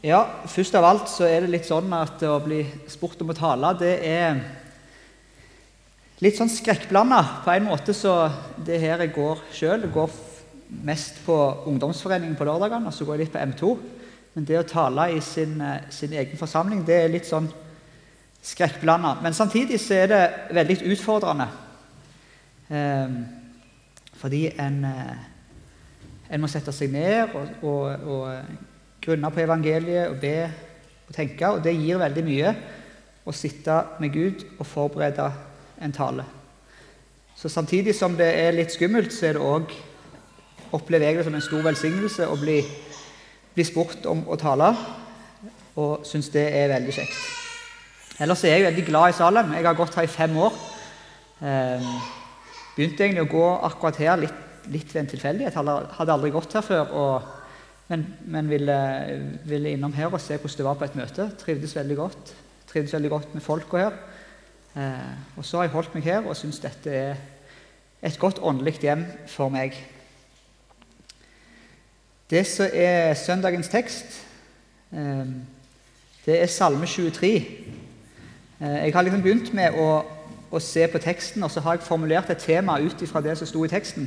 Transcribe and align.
Ja, 0.00 0.22
først 0.48 0.72
av 0.78 0.86
alt 0.88 1.10
så 1.12 1.26
er 1.28 1.42
det 1.44 1.50
litt 1.52 1.66
sånn 1.68 1.90
at 1.92 2.22
å 2.24 2.38
bli 2.40 2.62
spurt 2.88 3.20
om 3.20 3.34
å 3.34 3.36
tale, 3.36 3.74
det 3.76 3.98
er 4.08 4.38
litt 6.24 6.38
sånn 6.38 6.48
skrekkblanda. 6.48 7.18
På 7.44 7.52
en 7.52 7.66
måte 7.66 7.92
så 7.92 8.14
det 8.64 8.78
her 8.80 9.02
jeg 9.04 9.12
går 9.12 9.42
sjøl, 9.52 9.84
går 9.92 10.14
mest 10.88 11.18
på 11.26 11.36
ungdomsforeningen 11.68 12.38
på 12.38 12.46
lørdagene, 12.48 12.88
og 12.88 12.96
så 12.96 13.04
går 13.04 13.18
jeg 13.18 13.26
litt 13.26 13.34
på 13.34 13.42
M2. 13.42 13.74
Men 14.38 14.48
det 14.48 14.56
å 14.62 14.70
tale 14.70 15.06
i 15.18 15.20
sin, 15.20 15.60
sin 15.92 16.16
egen 16.16 16.40
forsamling, 16.40 16.80
det 16.88 16.96
er 17.02 17.12
litt 17.12 17.28
sånn 17.28 17.50
skrekkblanda. 18.40 19.18
Men 19.20 19.36
samtidig 19.36 19.82
så 19.84 20.00
er 20.00 20.10
det 20.14 20.22
veldig 20.62 20.78
utfordrende. 20.94 21.50
Eh, 22.72 23.20
fordi 24.16 24.46
en, 24.56 24.80
eh, 24.94 25.14
en 26.32 26.40
må 26.40 26.48
sette 26.48 26.72
seg 26.72 26.96
ned 26.96 27.36
og, 27.36 27.54
og, 27.68 28.10
og 28.16 28.68
grunne 29.00 29.30
på 29.32 29.42
evangeliet 29.44 30.10
og 30.10 30.20
be 30.22 30.34
og 31.08 31.14
tenke. 31.16 31.48
Og 31.48 31.62
det 31.64 31.76
gir 31.76 32.00
veldig 32.00 32.24
mye 32.26 32.52
å 33.26 33.34
sitte 33.36 33.76
med 34.00 34.12
Gud 34.14 34.44
og 34.58 34.66
forberede 34.66 35.30
en 35.80 35.94
tale. 35.94 36.24
Så 37.36 37.48
samtidig 37.48 37.94
som 37.96 38.16
det 38.18 38.28
er 38.36 38.52
litt 38.52 38.72
skummelt, 38.74 39.12
så 39.16 39.30
er 39.30 39.38
det 39.38 39.44
òg 39.44 39.72
opplever 40.76 41.08
jeg 41.08 41.18
det 41.18 41.26
som 41.26 41.34
en 41.34 41.44
stor 41.44 41.62
velsignelse 41.64 42.28
å 42.28 42.36
bli, 42.38 42.60
bli 43.56 43.64
spurt 43.66 44.04
om 44.10 44.22
å 44.30 44.36
tale, 44.38 44.68
og 45.80 46.04
syns 46.06 46.28
det 46.34 46.44
er 46.54 46.70
veldig 46.74 46.94
kjekt. 46.94 47.16
Ellers 48.20 48.44
er 48.44 48.58
jeg 48.58 48.66
veldig 48.68 48.84
glad 48.84 49.10
i 49.10 49.16
Salem. 49.16 49.54
Jeg 49.56 49.64
har 49.64 49.78
gått 49.78 49.96
her 49.96 50.04
i 50.04 50.12
fem 50.12 50.34
år. 50.36 50.56
Eh, 51.40 51.90
begynte 52.76 53.06
egentlig 53.06 53.24
å 53.24 53.32
gå 53.32 53.44
akkurat 53.70 54.00
her 54.02 54.20
litt, 54.20 54.40
litt 54.68 54.92
ved 54.92 55.00
en 55.00 55.10
tilfeldighet. 55.14 55.56
Hadde 55.56 56.12
aldri 56.12 56.32
gått 56.34 56.52
her 56.58 56.66
før. 56.66 56.92
Og, 57.00 57.30
men, 57.90 58.06
men 58.30 58.50
ville, 58.50 58.78
ville 59.44 59.70
innom 59.74 59.92
her 59.92 60.06
og 60.06 60.20
se 60.22 60.36
hvordan 60.36 60.56
det 60.56 60.64
var 60.64 60.78
på 60.78 60.86
et 60.86 60.96
møte. 60.96 61.26
Trivdes 61.38 61.74
veldig 61.76 61.96
godt. 61.98 62.34
Trivdes 62.70 62.92
veldig 62.94 63.10
godt 63.10 63.34
med 63.34 63.42
folka 63.42 63.76
her. 63.76 63.96
Eh, 64.78 65.36
og 65.36 65.44
så 65.44 65.56
har 65.56 65.66
jeg 65.66 65.72
holdt 65.74 65.94
meg 65.94 66.06
her 66.06 66.22
og 66.22 66.36
syns 66.38 66.62
dette 66.62 66.92
er 66.94 67.16
et 68.02 68.18
godt 68.18 68.38
åndelig 68.38 68.78
hjem 68.78 69.02
for 69.26 69.50
meg. 69.50 69.74
Det 72.30 72.44
som 72.46 72.70
er 72.70 73.14
søndagens 73.18 73.68
tekst, 73.68 74.22
eh, 74.92 75.26
det 76.26 76.42
er 76.42 76.46
Salme 76.46 76.86
23. 76.86 77.36
Eh, 78.60 78.68
jeg 78.84 78.94
har 78.94 79.02
liksom 79.02 79.22
begynt 79.22 79.54
med 79.54 79.74
å, 79.74 80.04
å 80.50 80.62
se 80.62 80.86
på 80.86 81.02
teksten, 81.02 81.42
og 81.42 81.50
så 81.50 81.60
har 81.60 81.80
jeg 81.80 81.88
formulert 81.90 82.30
et 82.30 82.38
tema 82.46 82.78
ut 82.78 83.02
ifra 83.02 83.20
det 83.20 83.34
som 83.38 83.50
sto 83.50 83.64
i 83.66 83.72
teksten. 83.74 84.06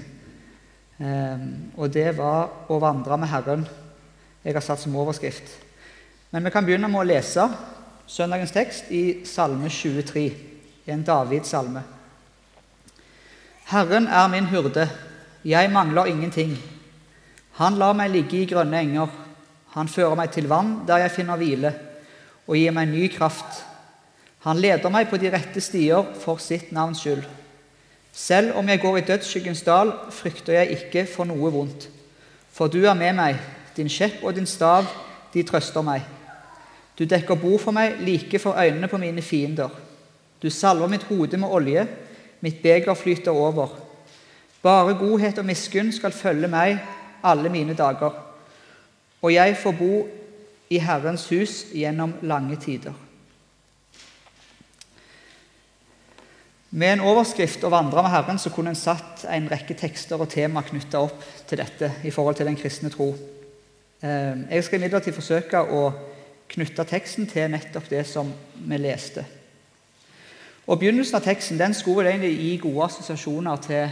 Eh, 1.00 1.38
og 1.78 1.94
det 1.94 2.18
var 2.18 2.50
'Å 2.70 2.80
vandre 2.80 3.18
med 3.18 3.30
Herren'. 3.30 3.68
Jeg 4.46 4.54
har 4.54 4.62
satt 4.62 4.80
som 4.80 4.96
overskrift. 4.96 5.44
Men 6.32 6.44
vi 6.44 6.50
kan 6.50 6.66
begynne 6.66 6.88
med 6.88 7.00
å 7.00 7.08
lese 7.08 7.50
søndagens 8.08 8.52
tekst 8.52 8.92
i 8.92 9.26
Salme 9.26 9.70
23, 9.70 10.34
i 10.86 10.92
en 10.92 11.04
Davids-salme. 11.04 11.84
Herren 13.66 14.08
er 14.08 14.28
min 14.28 14.46
hurde, 14.46 14.90
jeg 15.46 15.72
mangler 15.72 16.06
ingenting. 16.06 16.58
Han 17.52 17.76
lar 17.76 17.94
meg 17.94 18.12
ligge 18.12 18.38
i 18.42 18.46
grønne 18.50 18.80
enger. 18.80 19.10
Han 19.76 19.88
fører 19.88 20.16
meg 20.16 20.32
til 20.32 20.48
vann 20.48 20.84
der 20.88 20.98
jeg 20.98 21.12
finner 21.12 21.38
hvile, 21.38 21.74
og 22.48 22.58
gir 22.58 22.72
meg 22.72 22.88
ny 22.88 23.08
kraft. 23.08 23.64
Han 24.40 24.58
leder 24.58 24.90
meg 24.90 25.08
på 25.10 25.18
de 25.18 25.32
rette 25.32 25.62
stier 25.62 26.04
for 26.20 26.42
sitt 26.44 26.72
navns 26.72 27.00
skyld. 27.00 27.24
Selv 28.14 28.54
om 28.56 28.70
jeg 28.70 28.80
går 28.82 28.98
i 28.98 29.06
dødsskyggens 29.08 29.62
dal, 29.66 29.92
frykter 30.14 30.54
jeg 30.54 30.78
ikke 30.78 31.08
for 31.10 31.26
noe 31.26 31.50
vondt. 31.52 31.90
For 32.54 32.70
du 32.70 32.84
er 32.86 32.94
med 32.94 33.16
meg, 33.18 33.40
din 33.74 33.90
kjepp 33.90 34.22
og 34.22 34.36
din 34.38 34.46
stav, 34.46 34.86
de 35.34 35.42
trøster 35.44 35.82
meg. 35.82 36.04
Du 36.94 37.08
dekker 37.10 37.40
bord 37.42 37.60
for 37.64 37.74
meg 37.74 37.98
like 38.06 38.40
for 38.40 38.54
øynene 38.54 38.88
på 38.88 39.00
mine 39.02 39.22
fiender. 39.26 39.70
Du 40.44 40.50
salver 40.50 40.88
mitt 40.88 41.08
hode 41.10 41.38
med 41.42 41.50
olje, 41.50 41.88
mitt 42.42 42.62
beger 42.62 42.94
flyter 42.94 43.32
over. 43.32 43.74
Bare 44.62 44.94
godhet 44.94 45.40
og 45.42 45.46
miskunn 45.50 45.90
skal 45.92 46.14
følge 46.14 46.48
meg 46.48 46.78
alle 47.24 47.50
mine 47.50 47.74
dager, 47.74 48.14
og 49.22 49.34
jeg 49.34 49.58
får 49.58 49.76
bo 49.80 50.04
i 50.70 50.78
Herrens 50.78 51.26
hus 51.30 51.64
gjennom 51.74 52.14
lange 52.22 52.56
tider. 52.62 52.94
Med 56.76 56.94
en 56.94 57.04
overskrift 57.06 57.64
'Å 57.64 57.70
vandre 57.70 58.02
med 58.02 58.10
Herren' 58.12 58.40
så 58.40 58.50
kunne 58.50 58.70
en 58.70 58.76
satt 58.76 59.26
en 59.30 59.46
rekke 59.52 59.76
tekster 59.78 60.18
og 60.18 60.30
tema 60.30 60.62
knytta 60.62 61.04
opp 61.06 61.24
til 61.48 61.58
dette 61.58 61.92
i 62.04 62.10
forhold 62.10 62.36
til 62.36 62.46
den 62.46 62.56
kristne 62.56 62.90
tro. 62.90 63.14
Eh, 64.04 64.38
Jeg 64.50 64.64
skal 64.64 64.80
imidlertid 64.80 65.14
forsøke 65.14 65.62
å 65.62 65.94
knytte 66.50 66.84
teksten 66.84 67.28
til 67.28 67.52
nettopp 67.52 67.90
det 67.90 68.08
som 68.08 68.34
vi 68.56 68.78
leste. 68.78 69.26
Og 70.68 70.80
Begynnelsen 70.80 71.16
av 71.16 71.22
teksten 71.22 71.58
den 71.58 71.74
skulle 71.74 72.10
egentlig 72.10 72.40
gi 72.40 72.58
gode 72.58 72.86
assosiasjoner 72.86 73.56
til 73.56 73.90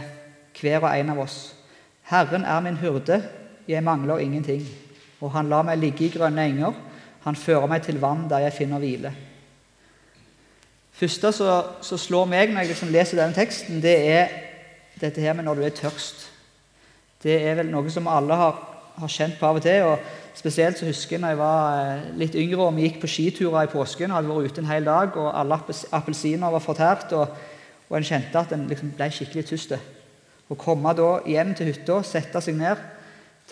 hver 0.60 0.82
og 0.82 0.98
en 0.98 1.10
av 1.10 1.18
oss. 1.18 1.54
Herren 2.02 2.44
er 2.44 2.60
min 2.60 2.76
hyrde, 2.76 3.22
jeg 3.68 3.82
mangler 3.82 4.18
ingenting. 4.18 4.66
Og 5.20 5.30
han 5.30 5.48
lar 5.48 5.62
meg 5.62 5.78
ligge 5.78 6.04
i 6.04 6.18
grønne 6.18 6.44
enger, 6.44 6.72
han 7.24 7.36
fører 7.36 7.66
meg 7.68 7.82
til 7.82 8.00
vann 8.00 8.28
der 8.28 8.38
jeg 8.38 8.52
finner 8.52 8.78
hvile. 8.78 9.14
Første 10.96 11.32
som 11.32 11.98
slår 11.98 12.28
meg 12.30 12.52
når 12.52 12.64
jeg 12.64 12.72
liksom 12.74 12.92
leser 12.94 13.20
denne 13.20 13.36
teksten, 13.36 13.80
det 13.82 13.96
er 14.12 14.34
dette 15.00 15.22
her 15.22 15.34
med 15.36 15.46
når 15.46 15.58
du 15.58 15.66
er 15.66 15.76
tørst. 15.76 16.28
Det 17.22 17.38
er 17.38 17.56
vel 17.60 17.70
noe 17.70 17.90
som 17.90 18.08
alle 18.10 18.36
har, 18.38 18.58
har 18.98 19.10
kjent 19.10 19.38
på 19.38 19.46
av 19.46 19.60
og 19.60 19.64
til. 19.64 19.86
og 19.86 20.20
Spesielt 20.34 20.78
så 20.78 20.88
husker 20.88 21.16
jeg 21.16 21.22
når 21.22 21.34
jeg 21.34 21.40
var 21.42 21.78
eh, 21.78 22.04
litt 22.18 22.36
yngre 22.40 22.64
og 22.64 22.76
vi 22.76 22.86
gikk 22.86 23.02
på 23.02 23.10
skiturer 23.10 23.66
i 23.66 23.72
påsken 23.72 24.10
og 24.10 24.18
hadde 24.18 24.30
vært 24.32 24.52
ute 24.52 24.62
en 24.62 24.70
hel 24.70 24.86
dag, 24.88 25.18
og 25.20 25.28
alle 25.38 25.58
appelsiner 25.92 26.54
var 26.54 26.64
fortært, 26.64 27.12
og, 27.18 27.34
og 27.90 27.98
en 27.98 28.06
kjente 28.08 28.40
at 28.40 28.54
en 28.56 28.64
liksom 28.70 28.94
ble 28.96 29.10
skikkelig 29.12 29.44
tørst. 29.50 29.76
Å 30.48 30.58
komme 30.58 30.94
da 30.96 31.10
hjem 31.28 31.52
til 31.56 31.68
hytta, 31.70 32.00
sette 32.06 32.40
seg 32.44 32.56
ned, 32.58 32.80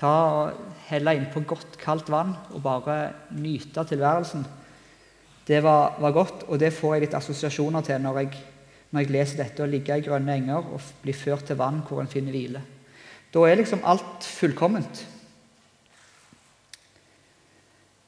ta 0.01 0.15
og 0.33 0.81
helle 0.89 1.15
innpå 1.19 1.45
godt, 1.49 1.77
kaldt 1.81 2.09
vann 2.13 2.33
og 2.55 2.65
bare 2.65 2.97
nyte 3.37 3.85
tilværelsen, 3.93 4.47
det 5.47 5.63
var, 5.65 5.97
var 6.01 6.13
godt, 6.15 6.45
og 6.49 6.61
det 6.61 6.73
får 6.75 6.95
jeg 6.95 7.07
litt 7.07 7.17
assosiasjoner 7.19 7.85
til 7.87 8.03
når 8.03 8.19
jeg, 8.21 8.43
når 8.91 9.05
jeg 9.05 9.13
leser 9.15 9.41
dette. 9.43 9.65
Å 9.65 9.71
ligge 9.71 9.97
i 9.97 10.05
grønne 10.05 10.37
enger 10.37 10.69
og 10.75 10.93
bli 11.03 11.15
ført 11.17 11.49
til 11.49 11.59
vann 11.59 11.81
hvor 11.87 12.03
en 12.03 12.11
finner 12.11 12.35
hvile. 12.35 12.63
Da 13.31 13.43
er 13.47 13.61
liksom 13.61 13.83
alt 13.87 14.27
fullkomment. 14.27 15.05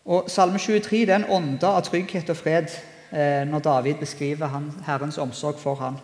Og 0.03 0.31
Salme 0.31 0.59
23 0.59 1.05
det 1.07 1.15
er 1.15 1.21
en 1.21 1.31
ånde 1.31 1.69
av 1.69 1.85
trygghet 1.87 2.31
og 2.33 2.39
fred 2.39 2.73
eh, 3.15 3.45
når 3.47 3.63
David 3.63 4.01
beskriver 4.03 4.51
han, 4.51 4.67
Herrens 4.87 5.21
omsorg 5.23 5.61
for 5.63 5.79
han. 5.79 6.01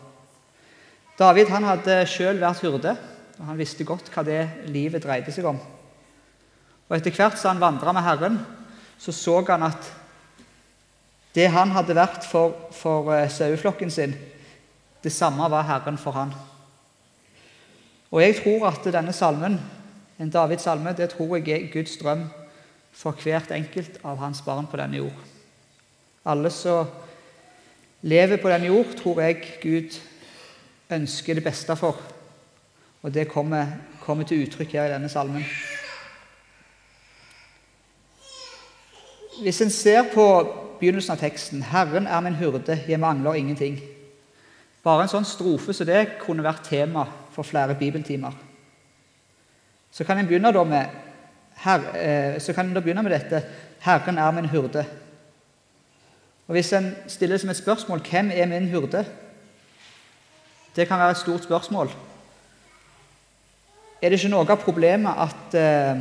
David 1.18 1.50
han 1.50 1.66
hadde 1.66 2.04
selv 2.06 2.44
vært 2.44 2.62
hyrde, 2.62 2.94
og 3.38 3.46
han 3.48 3.58
visste 3.58 3.86
godt 3.86 4.10
hva 4.14 4.22
det 4.26 4.44
livet 4.70 5.02
dreide 5.02 5.34
seg 5.34 5.48
om. 5.50 5.58
Og 6.88 6.94
Etter 6.94 7.14
hvert 7.14 7.38
som 7.38 7.56
han 7.56 7.62
vandra 7.62 7.92
med 7.92 8.06
Herren, 8.06 8.38
så 8.98 9.12
så 9.12 9.40
han 9.50 9.66
at 9.66 9.90
det 11.38 11.47
han 11.54 11.71
hadde 11.71 11.94
vært 11.94 12.25
for, 12.26 12.56
for 12.75 13.12
eh, 13.15 13.28
saueflokken 13.31 13.93
sin, 13.94 14.16
det 15.04 15.12
samme 15.15 15.47
var 15.53 15.69
Herren 15.69 15.99
for 16.00 16.16
han. 16.16 16.32
Og 18.10 18.22
jeg 18.25 18.41
tror 18.41 18.66
at 18.72 18.88
denne 18.91 19.15
salmen, 19.15 19.59
en 20.19 20.32
Davids 20.34 20.66
salme, 20.66 20.97
det 20.99 21.12
tror 21.12 21.37
jeg 21.37 21.53
er 21.54 21.71
Guds 21.71 21.94
drøm 22.00 22.25
for 22.91 23.15
hvert 23.22 23.53
enkelt 23.54 24.00
av 24.03 24.19
hans 24.19 24.43
barn 24.43 24.66
på 24.66 24.81
denne 24.81 24.99
jord. 24.99 25.26
Alle 26.26 26.50
som 26.50 26.91
lever 28.03 28.43
på 28.43 28.50
denne 28.50 28.72
jord, 28.72 28.97
tror 28.99 29.22
jeg 29.22 29.44
Gud 29.62 29.99
ønsker 30.91 31.38
det 31.38 31.47
beste 31.47 31.76
for. 31.78 32.00
Og 33.06 33.15
det 33.15 33.28
kommer, 33.31 33.76
kommer 34.03 34.26
til 34.26 34.43
uttrykk 34.43 34.75
her 34.75 34.88
i 34.88 34.97
denne 34.97 35.12
salmen. 35.12 35.47
Hvis 39.38 39.62
en 39.62 39.70
ser 39.70 40.08
på 40.11 40.26
begynnelsen 40.80 41.12
av 41.12 41.19
teksten 41.19 41.62
'Herren 41.62 42.06
er 42.06 42.20
min 42.20 42.34
hyrde, 42.34 42.80
jeg 42.88 43.00
mangler 43.00 43.34
ingenting'. 43.34 43.80
Bare 44.84 45.02
en 45.02 45.08
sånn 45.08 45.25
strofe 45.25 45.72
som 45.72 45.86
det 45.86 46.19
kunne 46.20 46.42
vært 46.42 46.64
tema 46.64 47.06
for 47.32 47.42
flere 47.42 47.75
bibeltimer. 47.75 48.32
Så 49.92 50.04
kan 50.04 50.19
en 50.19 50.26
begynne 50.26 50.52
da 50.52 50.64
med 50.64 50.86
her, 51.56 51.80
eh, 51.94 52.40
så 52.40 52.52
kan 52.52 52.66
en 52.66 52.75
da 52.75 52.80
begynne 52.80 53.02
med 53.02 53.12
dette 53.12 53.42
'Herren 53.80 54.19
er 54.19 54.30
min 54.30 54.44
hyrde'. 54.44 54.86
Og 56.48 56.52
Hvis 56.52 56.72
en 56.72 56.96
stiller 57.06 57.36
som 57.36 57.50
et 57.50 57.56
spørsmål 57.56 58.00
'Hvem 58.00 58.31
er 58.34 58.46
min 58.46 58.69
hyrde?' 58.69 59.06
Det 60.76 60.88
kan 60.88 60.98
være 60.98 61.10
et 61.10 61.16
stort 61.16 61.42
spørsmål. 61.42 61.90
Er 64.02 64.08
det 64.08 64.12
ikke 64.12 64.28
noe 64.28 64.50
av 64.50 64.56
problemet 64.56 65.14
at, 65.19 65.54
eh, 65.54 65.96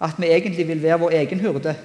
at 0.00 0.18
vi 0.18 0.26
egentlig 0.26 0.68
vil 0.68 0.82
være 0.82 0.98
vår 0.98 1.10
egen 1.10 1.40
hyrde? 1.40 1.76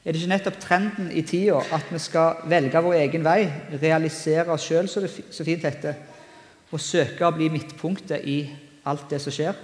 Er 0.00 0.12
det 0.12 0.20
ikke 0.20 0.32
nettopp 0.32 0.60
trenden 0.62 1.10
i 1.12 1.22
tida 1.28 1.58
at 1.76 1.90
vi 1.92 1.98
skal 2.00 2.40
velge 2.48 2.80
vår 2.80 2.96
egen 3.02 3.24
vei, 3.24 3.44
realisere 3.82 4.54
oss 4.54 4.64
sjøl, 4.64 4.88
så 4.88 5.02
det 5.04 5.10
så 5.12 5.44
fint 5.44 5.66
heter, 5.68 5.98
og 6.70 6.80
søke 6.80 7.26
å 7.26 7.34
bli 7.36 7.50
midtpunktet 7.52 8.24
i 8.24 8.38
alt 8.88 9.10
det 9.10 9.20
som 9.20 9.34
skjer? 9.34 9.58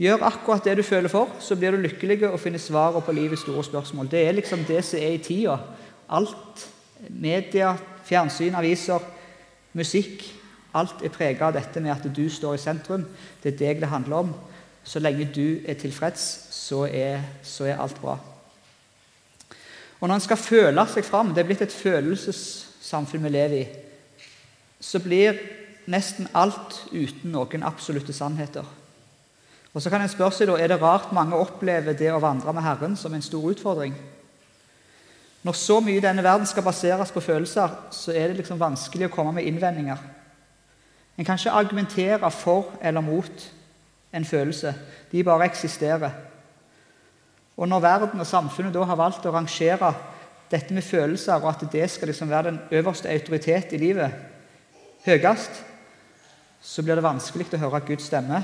Gjør 0.00 0.24
akkurat 0.26 0.64
det 0.64 0.78
du 0.80 0.82
føler 0.82 1.12
for, 1.12 1.30
så 1.44 1.54
blir 1.60 1.76
du 1.76 1.84
lykkelig 1.84 2.24
og 2.30 2.40
finner 2.40 2.62
svaret 2.62 3.04
på 3.04 3.14
livets 3.14 3.44
store 3.44 3.62
spørsmål. 3.68 4.08
Det 4.10 4.24
er 4.24 4.36
liksom 4.38 4.64
det 4.66 4.80
som 4.88 4.98
er 4.98 5.14
i 5.14 5.22
tida. 5.22 5.58
Alt, 6.08 6.66
media, 7.08 7.74
fjernsyn, 8.08 8.56
aviser, 8.58 9.04
musikk 9.76 10.24
Alt 10.70 11.02
er 11.02 11.10
prega 11.10 11.48
av 11.48 11.56
dette 11.56 11.80
med 11.82 11.90
at 11.90 12.04
du 12.14 12.28
står 12.30 12.54
i 12.54 12.62
sentrum. 12.62 13.06
Det 13.42 13.54
er 13.54 13.58
deg 13.58 13.80
det 13.82 13.90
handler 13.90 14.22
om. 14.22 14.34
Så 14.86 15.02
lenge 15.02 15.26
du 15.34 15.60
er 15.66 15.74
tilfreds, 15.74 16.22
så 16.54 16.84
er, 16.86 17.24
så 17.42 17.66
er 17.66 17.80
alt 17.82 17.98
bra. 18.00 18.16
Og 20.00 20.08
når 20.08 20.14
en 20.14 20.24
skal 20.24 20.40
føle 20.40 20.84
seg 20.88 21.04
fram, 21.04 21.34
det 21.34 21.42
er 21.42 21.48
blitt 21.48 21.64
et 21.64 21.76
følelsessamfunn 21.76 23.24
vi 23.24 23.32
lever 23.32 23.56
i, 23.60 23.64
så 24.80 25.00
blir 25.04 25.36
nesten 25.90 26.28
alt 26.34 26.86
uten 26.92 27.34
noen 27.34 27.66
absolutte 27.66 28.14
sannheter. 28.16 28.64
Og 29.74 29.82
så 29.82 29.90
kan 29.90 30.02
en 30.02 30.10
spørre 30.10 30.34
seg 30.34 30.48
da, 30.50 30.56
Er 30.58 30.72
det 30.72 30.80
rart 30.82 31.12
mange 31.12 31.36
opplever 31.38 31.94
det 31.94 32.10
å 32.10 32.22
vandre 32.22 32.52
med 32.52 32.64
Herren 32.64 32.96
som 32.96 33.14
en 33.14 33.22
stor 33.22 33.44
utfordring? 33.52 33.94
Når 35.42 35.56
så 35.56 35.78
mye 35.80 35.96
i 35.96 36.04
denne 36.04 36.24
verden 36.24 36.46
skal 36.46 36.64
baseres 36.64 37.12
på 37.12 37.20
følelser, 37.20 37.68
så 37.90 38.12
er 38.12 38.28
det 38.28 38.40
liksom 38.40 38.60
vanskelig 38.60 39.08
å 39.08 39.14
komme 39.14 39.32
med 39.38 39.46
innvendinger. 39.48 40.00
En 41.16 41.24
kan 41.24 41.38
ikke 41.38 41.54
argumentere 41.56 42.30
for 42.32 42.74
eller 42.82 43.00
mot 43.04 43.46
en 44.12 44.24
følelse. 44.24 44.74
De 45.12 45.24
bare 45.24 45.46
eksisterer. 45.48 46.10
Og 47.60 47.68
når 47.68 47.82
verden 47.84 48.22
og 48.22 48.28
samfunnet 48.28 48.72
da 48.72 48.86
har 48.88 48.96
valgt 48.96 49.26
å 49.28 49.34
rangere 49.34 49.92
dette 50.50 50.74
med 50.74 50.84
følelser, 50.84 51.42
og 51.42 51.50
at 51.52 51.66
det 51.72 51.84
skal 51.92 52.08
liksom 52.08 52.30
være 52.30 52.48
den 52.48 52.60
øverste 52.80 53.10
autoritet 53.12 53.74
i 53.76 53.80
livet, 53.82 54.16
høyest, 55.04 55.60
så 56.60 56.82
blir 56.84 56.96
det 56.96 57.04
vanskelig 57.04 57.50
å 57.56 57.60
høre 57.60 57.82
Guds 57.84 58.08
stemme, 58.08 58.40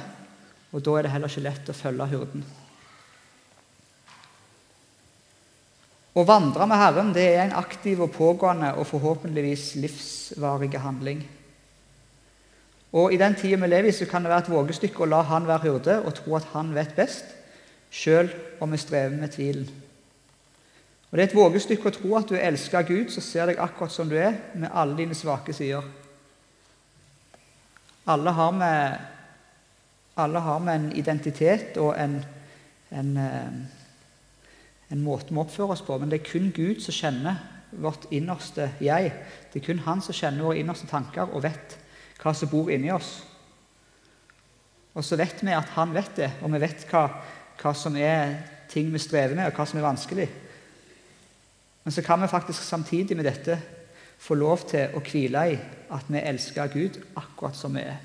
og 0.73 0.85
da 0.85 0.99
er 0.99 1.07
det 1.07 1.13
heller 1.15 1.33
ikke 1.33 1.45
lett 1.47 1.73
å 1.73 1.77
følge 1.77 2.09
hurden. 2.13 2.45
Å 6.17 6.25
vandre 6.25 6.65
med 6.69 6.81
Herren 6.81 7.13
det 7.13 7.27
er 7.29 7.43
en 7.43 7.59
aktiv 7.59 8.01
og 8.01 8.15
pågående 8.15 8.71
og 8.81 8.87
forhåpentligvis 8.89 9.75
livsvarig 9.81 10.71
handling. 10.81 11.21
Og 12.97 13.13
I 13.13 13.19
den 13.21 13.37
tida 13.37 13.59
vi 13.61 13.69
lever 13.69 13.91
i, 13.91 13.97
så 13.97 14.09
kan 14.09 14.25
det 14.25 14.33
være 14.33 14.47
et 14.47 14.53
vågestykke 14.55 15.05
å 15.05 15.11
la 15.11 15.21
Han 15.29 15.49
være 15.49 15.67
hyrde 15.67 15.99
og 16.05 16.15
tro 16.17 16.39
at 16.39 16.49
Han 16.55 16.73
vet 16.77 16.95
best, 16.97 17.36
sjøl 17.97 18.31
om 18.61 18.73
vi 18.73 18.81
strever 18.81 19.17
med 19.17 19.33
tvilen. 19.33 19.69
Og 21.11 21.19
Det 21.19 21.23
er 21.23 21.29
et 21.31 21.39
vågestykke 21.39 21.89
å 21.89 21.95
tro 21.95 22.17
at 22.19 22.29
du 22.29 22.35
er 22.37 22.57
av 22.77 22.89
Gud, 22.89 23.11
som 23.11 23.23
ser 23.23 23.47
deg 23.47 23.61
akkurat 23.63 23.93
som 23.93 24.09
du 24.09 24.17
er, 24.19 24.35
med 24.55 24.71
alle 24.75 24.97
dine 24.99 25.15
svake 25.15 25.55
sider. 25.55 25.87
Alle 28.07 28.31
har 28.31 28.51
med, 28.53 28.99
alle 30.17 30.41
har 30.41 30.59
med 30.59 30.75
en 30.75 30.93
identitet 30.93 31.79
og 31.83 31.95
en, 31.99 32.19
en, 32.91 33.17
eh, 33.17 33.55
en 34.91 35.03
måte 35.03 35.33
vi 35.33 35.41
oppfører 35.41 35.73
oss 35.73 35.83
på, 35.87 35.99
men 35.99 36.11
det 36.11 36.21
er 36.21 36.31
kun 36.31 36.53
Gud 36.55 36.83
som 36.85 36.95
kjenner 36.95 37.41
vårt 37.71 38.07
innerste 38.11 38.71
jeg. 38.81 39.13
Det 39.53 39.63
er 39.63 39.67
kun 39.67 39.83
Han 39.87 40.03
som 40.03 40.15
kjenner 40.15 40.45
våre 40.45 40.59
innerste 40.59 40.87
tanker 40.91 41.33
og 41.33 41.43
vet 41.43 41.79
hva 42.23 42.35
som 42.35 42.51
bor 42.51 42.71
inni 42.71 42.91
oss. 42.93 43.23
Og 44.97 45.05
så 45.05 45.19
vet 45.21 45.43
vi 45.45 45.53
at 45.53 45.75
han 45.77 45.93
vet 45.95 46.15
det, 46.17 46.31
og 46.43 46.53
vi 46.55 46.61
vet 46.63 46.87
hva, 46.91 47.09
hva 47.61 47.73
som 47.75 47.97
er 47.97 48.37
ting 48.71 48.93
vi 48.93 49.01
strever 49.01 49.35
med, 49.35 49.47
og 49.47 49.57
hva 49.57 49.67
som 49.67 49.79
er 49.81 49.87
vanskelig. 49.87 50.27
Men 51.85 51.95
så 51.95 52.03
kan 52.03 52.23
vi 52.23 52.29
faktisk 52.29 52.63
samtidig 52.63 53.17
med 53.17 53.25
dette 53.25 53.61
få 54.19 54.35
lov 54.35 54.65
til 54.71 54.95
å 54.97 55.03
hvile 55.07 55.43
i 55.53 55.57
at 55.95 56.09
vi 56.11 56.19
elsker 56.19 56.73
Gud 56.73 56.99
akkurat 57.15 57.57
som 57.57 57.77
vi 57.77 57.85
er. 57.87 58.01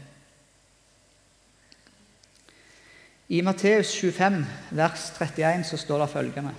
I 3.31 3.39
Matteus 3.41 3.93
25, 3.95 4.41
vers 4.75 5.07
31, 5.15 5.63
så 5.63 5.77
står 5.77 6.03
det 6.03 6.09
følgende.: 6.11 6.51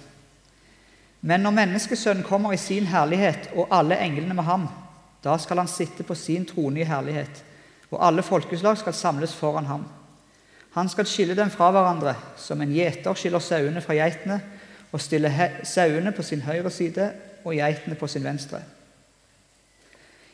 Men 1.21 1.41
når 1.41 1.51
Menneskesønnen 1.51 2.25
kommer 2.25 2.53
i 2.53 2.57
sin 2.57 2.87
herlighet 2.87 3.51
og 3.55 3.69
alle 3.71 3.99
englene 4.01 4.35
med 4.35 4.45
ham, 4.45 4.69
da 5.25 5.37
skal 5.39 5.59
han 5.59 5.69
sitte 5.69 6.03
på 6.03 6.15
sin 6.15 6.47
trone 6.47 6.81
i 6.81 6.89
herlighet, 6.89 7.45
og 7.91 8.07
alle 8.07 8.23
folkeslag 8.23 8.79
skal 8.79 8.95
samles 8.95 9.35
foran 9.35 9.67
ham. 9.67 9.85
Han 10.73 10.89
skal 10.89 11.07
skille 11.07 11.37
dem 11.37 11.51
fra 11.53 11.69
hverandre, 11.71 12.15
som 12.41 12.61
en 12.61 12.73
gjeter 12.73 13.17
skiller 13.19 13.45
sauene 13.45 13.83
fra 13.85 13.97
geitene, 13.99 14.41
og 14.93 15.01
stille 15.01 15.31
sauene 15.69 16.13
på 16.13 16.25
sin 16.25 16.45
høyre 16.45 16.71
side 16.73 17.11
og 17.45 17.57
geitene 17.57 17.97
på 17.97 18.09
sin 18.09 18.25
venstre. 18.25 18.61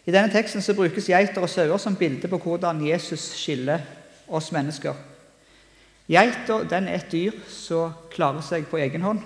I 0.07 0.15
denne 0.15 0.33
teksten 0.33 0.63
så 0.65 0.75
brukes 0.75 1.11
geiter 1.11 1.43
og 1.43 1.51
sauer 1.53 1.79
som 1.83 1.97
bilde 1.99 2.31
på 2.31 2.39
hvordan 2.43 2.81
Jesus 2.87 3.27
skiller 3.37 3.83
oss 4.29 4.51
mennesker. 4.55 4.95
Geita 6.09 6.63
er 6.73 6.87
et 6.95 7.11
dyr 7.13 7.35
som 7.53 7.93
klarer 8.15 8.41
seg 8.43 8.65
på 8.71 8.81
egen 8.81 9.05
hånd. 9.05 9.21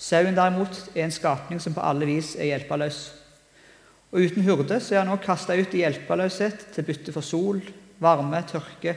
Sauen 0.00 0.38
derimot 0.38 0.78
er 0.94 1.04
en 1.04 1.12
skapning 1.12 1.60
som 1.60 1.74
på 1.76 1.84
alle 1.84 2.08
vis 2.08 2.32
er 2.38 2.54
hjelpeløs. 2.54 3.00
Og 4.10 4.24
uten 4.24 4.46
hurde 4.46 4.80
så 4.80 4.94
er 4.94 5.02
han 5.02 5.12
også 5.12 5.26
kasta 5.26 5.58
ut 5.58 5.74
i 5.76 5.82
hjelpeløshet 5.82 6.70
til 6.74 6.86
bytte 6.86 7.12
for 7.12 7.26
sol, 7.26 7.60
varme, 8.00 8.40
tørke 8.48 8.96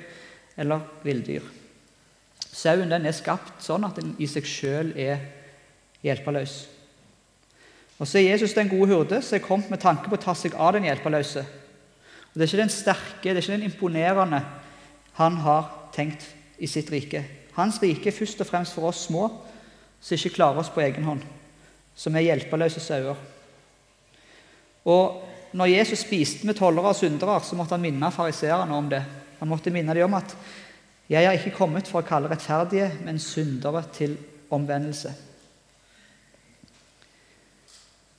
eller 0.58 0.84
villdyr. 1.04 1.46
Sauen 2.54 2.92
den 2.92 3.08
er 3.10 3.16
skapt 3.16 3.64
sånn 3.66 3.86
at 3.88 3.98
den 3.98 4.14
i 4.22 4.28
seg 4.30 4.46
sjøl 4.48 4.94
er 5.00 5.22
hjelpeløs. 6.06 6.58
Og 8.00 8.10
så 8.10 8.20
er 8.20 8.34
Jesus 8.34 8.56
den 8.58 8.70
gode 8.72 8.92
hurde 8.92 9.22
som 9.24 9.38
er 9.38 9.46
kommet 9.46 9.72
med 9.72 9.82
tanke 9.82 10.10
på 10.10 10.18
å 10.18 10.22
ta 10.22 10.36
seg 10.38 10.58
av 10.60 10.74
den 10.76 10.86
hjelpeløse. 10.90 11.44
Og 11.44 12.36
Det 12.36 12.46
er 12.46 12.52
ikke 12.52 12.64
den 12.64 12.74
sterke, 12.74 13.30
det 13.30 13.38
er 13.38 13.44
ikke 13.44 13.58
den 13.58 13.70
imponerende 13.70 14.42
han 15.18 15.38
har 15.46 15.70
tenkt 15.94 16.26
i 16.58 16.68
sitt 16.68 16.90
rike. 16.92 17.24
Hans 17.54 17.78
rike 17.82 18.10
er 18.10 18.16
først 18.16 18.42
og 18.42 18.50
fremst 18.50 18.74
for 18.74 18.90
oss 18.90 19.06
små 19.06 19.28
som 20.02 20.18
ikke 20.18 20.36
klarer 20.36 20.60
oss 20.60 20.72
på 20.74 20.82
egen 20.82 21.06
hånd, 21.06 21.22
som 21.96 22.16
er 22.18 22.26
hjelpeløse 22.26 22.82
sauer. 22.82 23.20
Og 24.90 25.22
når 25.54 25.70
Jesus 25.70 26.02
spiste 26.04 26.48
med 26.50 26.58
tollere 26.58 26.92
og 26.92 26.98
syndere, 26.98 27.38
så 27.46 27.56
måtte 27.56 27.78
han 27.78 27.86
minne 27.86 28.10
fariseerne 28.12 28.76
om 28.76 28.90
det. 28.90 29.04
Han 29.40 29.48
måtte 29.48 29.70
minne 29.70 29.94
dem 29.94 30.04
om 30.04 30.14
at 30.14 30.38
'jeg 31.10 31.26
har 31.26 31.34
ikke 31.34 31.58
kommet 31.58 31.88
for 31.88 32.02
å 32.02 32.08
kalle 32.08 32.30
rettferdige, 32.30 32.92
men 33.06 33.20
syndere 33.20 33.84
til 33.94 34.18
omvendelse'. 34.52 35.12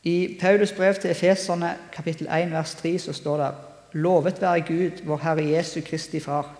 I 0.04 0.36
Paulus 0.40 0.72
brev 0.72 0.94
til 0.94 1.10
Efeserne 1.10 1.76
kapittel 1.92 2.26
1 2.26 2.50
vers 2.50 2.74
3 2.74 2.98
så 2.98 3.12
står 3.12 3.36
det 3.36 3.54
Lovet 3.92 4.40
være 4.40 4.60
Gud, 4.60 5.04
vår 5.04 5.16
Herre 5.16 5.48
Jesu 5.48 5.80
Kristi 5.80 6.20
Far, 6.20 6.56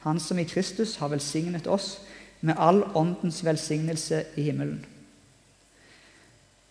Han 0.00 0.20
som 0.20 0.38
i 0.38 0.44
Kristus 0.44 0.96
har 0.96 1.08
velsignet 1.08 1.66
oss 1.66 2.00
med 2.40 2.54
all 2.58 2.82
åndens 2.94 3.44
velsignelse 3.44 4.24
i 4.36 4.42
himmelen. 4.42 4.84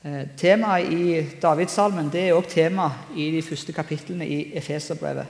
Eh, 0.04 0.28
temaet 0.38 0.94
i 0.94 1.26
Davidssalmen 1.42 2.09
det 2.11 2.28
er 2.28 2.33
også 2.33 2.50
tema 2.50 2.92
i 3.16 3.31
de 3.31 3.42
første 3.42 3.73
kapitlene 3.73 4.28
i 4.28 4.57
Efeserbrevet. 4.57 5.26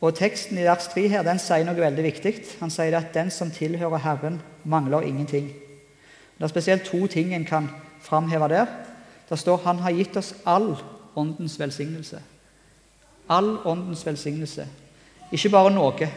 Og 0.00 0.14
Teksten 0.14 0.58
i 0.58 0.64
vers 0.64 0.88
3 0.92 1.06
her, 1.08 1.22
den 1.24 1.38
sier 1.40 1.64
noe 1.64 1.80
veldig 1.80 2.02
viktig. 2.04 2.34
Han 2.60 2.70
sier 2.70 2.98
at 2.98 3.14
'den 3.14 3.30
som 3.30 3.50
tilhører 3.50 3.98
Herren, 3.98 4.42
mangler 4.64 5.00
ingenting'. 5.00 5.48
Det 6.38 6.44
er 6.44 6.46
spesielt 6.46 6.84
to 6.84 7.06
ting 7.06 7.34
en 7.34 7.44
kan 7.44 7.70
framheve 8.00 8.48
der. 8.48 8.66
Det 9.30 9.38
står 9.38 9.56
'Han 9.56 9.78
har 9.78 9.90
gitt 9.90 10.16
oss 10.16 10.34
all 10.46 10.76
åndens 11.16 11.60
velsignelse'. 11.60 12.20
All 13.28 13.58
åndens 13.64 14.06
velsignelse. 14.06 14.66
Ikke 15.32 15.48
bare 15.48 15.70
noe. 15.70 16.08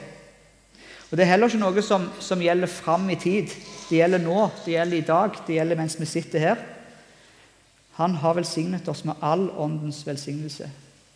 Og 1.11 1.17
Det 1.17 1.19
er 1.19 1.29
heller 1.31 1.47
ikke 1.47 1.59
noe 1.59 1.81
som, 1.81 2.09
som 2.19 2.41
gjelder 2.41 2.67
fram 2.67 3.09
i 3.09 3.15
tid. 3.15 3.47
Det 3.89 3.97
gjelder 3.97 4.17
nå, 4.17 4.49
det 4.65 4.73
gjelder 4.73 4.97
i 4.97 5.01
dag, 5.01 5.29
det 5.47 5.55
gjelder 5.55 5.75
mens 5.75 5.99
vi 5.99 6.05
sitter 6.05 6.39
her. 6.39 6.55
Han 7.93 8.15
har 8.15 8.33
velsignet 8.33 8.87
oss 8.87 9.05
med 9.05 9.15
all 9.21 9.49
åndens 9.57 10.07
velsignelse. 10.07 10.69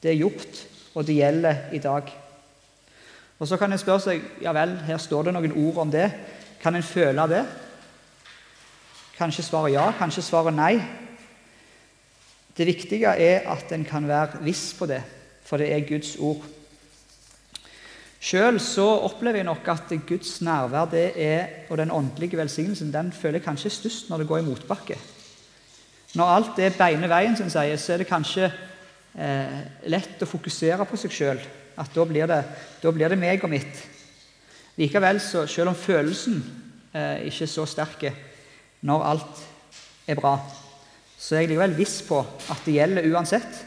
Det 0.04 0.12
er 0.12 0.16
gjort, 0.16 0.68
og 0.96 1.08
det 1.08 1.16
gjelder 1.16 1.56
i 1.74 1.78
dag. 1.78 2.23
Og 3.44 3.48
Så 3.48 3.58
kan 3.60 3.74
en 3.76 3.80
spørre 3.80 4.00
seg 4.00 4.22
ja 4.40 4.54
vel, 4.56 4.78
her 4.88 5.00
står 5.04 5.26
det 5.28 5.34
noen 5.36 5.54
ord 5.66 5.82
om 5.84 5.90
det. 5.92 6.06
Kan 6.64 6.78
en 6.80 6.86
føle 6.86 7.26
det? 7.28 7.42
Kanskje 9.18 9.44
svaret 9.44 9.74
ja, 9.74 9.90
kanskje 9.98 10.22
svaret 10.24 10.56
nei. 10.56 10.78
Det 12.56 12.68
viktige 12.70 13.12
er 13.20 13.50
at 13.52 13.74
en 13.76 13.84
kan 13.84 14.08
være 14.08 14.40
viss 14.46 14.70
på 14.80 14.88
det, 14.88 15.02
for 15.44 15.60
det 15.60 15.74
er 15.76 15.84
Guds 15.90 16.14
ord. 16.24 16.46
Sjøl 18.24 18.62
opplever 18.80 19.42
jeg 19.42 19.50
nok 19.50 19.68
at 19.68 19.92
Guds 20.08 20.38
nærvær 20.42 20.86
det 20.94 21.12
er, 21.20 21.68
og 21.70 21.78
den 21.78 21.92
åndelige 21.92 22.38
velsignelsen 22.40 22.94
den 22.94 23.12
føler 23.12 23.42
jeg 23.42 23.44
kanskje 23.50 23.70
størst 23.70 24.10
når 24.10 24.24
det 24.24 24.28
går 24.28 24.38
i 24.38 24.46
motbakke. 24.48 24.98
Når 26.16 26.32
alt 26.32 26.60
er 26.64 26.80
beine 26.80 27.10
veien, 27.12 27.36
som 27.36 27.52
sier, 27.52 27.76
så 27.76 27.94
er 27.94 27.98
det 28.06 28.08
kanskje 28.08 28.48
eh, 28.48 29.60
lett 29.92 30.24
å 30.24 30.30
fokusere 30.32 30.88
på 30.88 31.02
seg 31.04 31.12
sjøl. 31.12 31.44
At 31.78 31.94
da 31.96 32.06
blir, 32.06 32.28
det, 32.30 32.42
da 32.84 32.92
blir, 32.94 33.10
det, 33.10 33.20
meg 33.20 33.44
og 33.44 33.52
mitt. 33.54 33.84
Likevel, 34.78 35.22
så, 35.22 35.46
selv 35.48 35.74
om 35.74 35.78
følelsen 35.78 36.40
eh, 36.94 37.26
ikke 37.30 37.48
er 37.48 37.52
så 37.52 37.66
sterk 37.70 38.06
når 38.84 39.06
alt 39.08 39.44
er 40.12 40.20
bra, 40.20 40.38
så 41.18 41.36
er 41.36 41.46
jeg 41.46 41.54
likevel 41.54 41.78
viss 41.78 42.02
på 42.08 42.20
at 42.22 42.66
det 42.66 42.76
gjelder 42.76 43.08
uansett. 43.14 43.62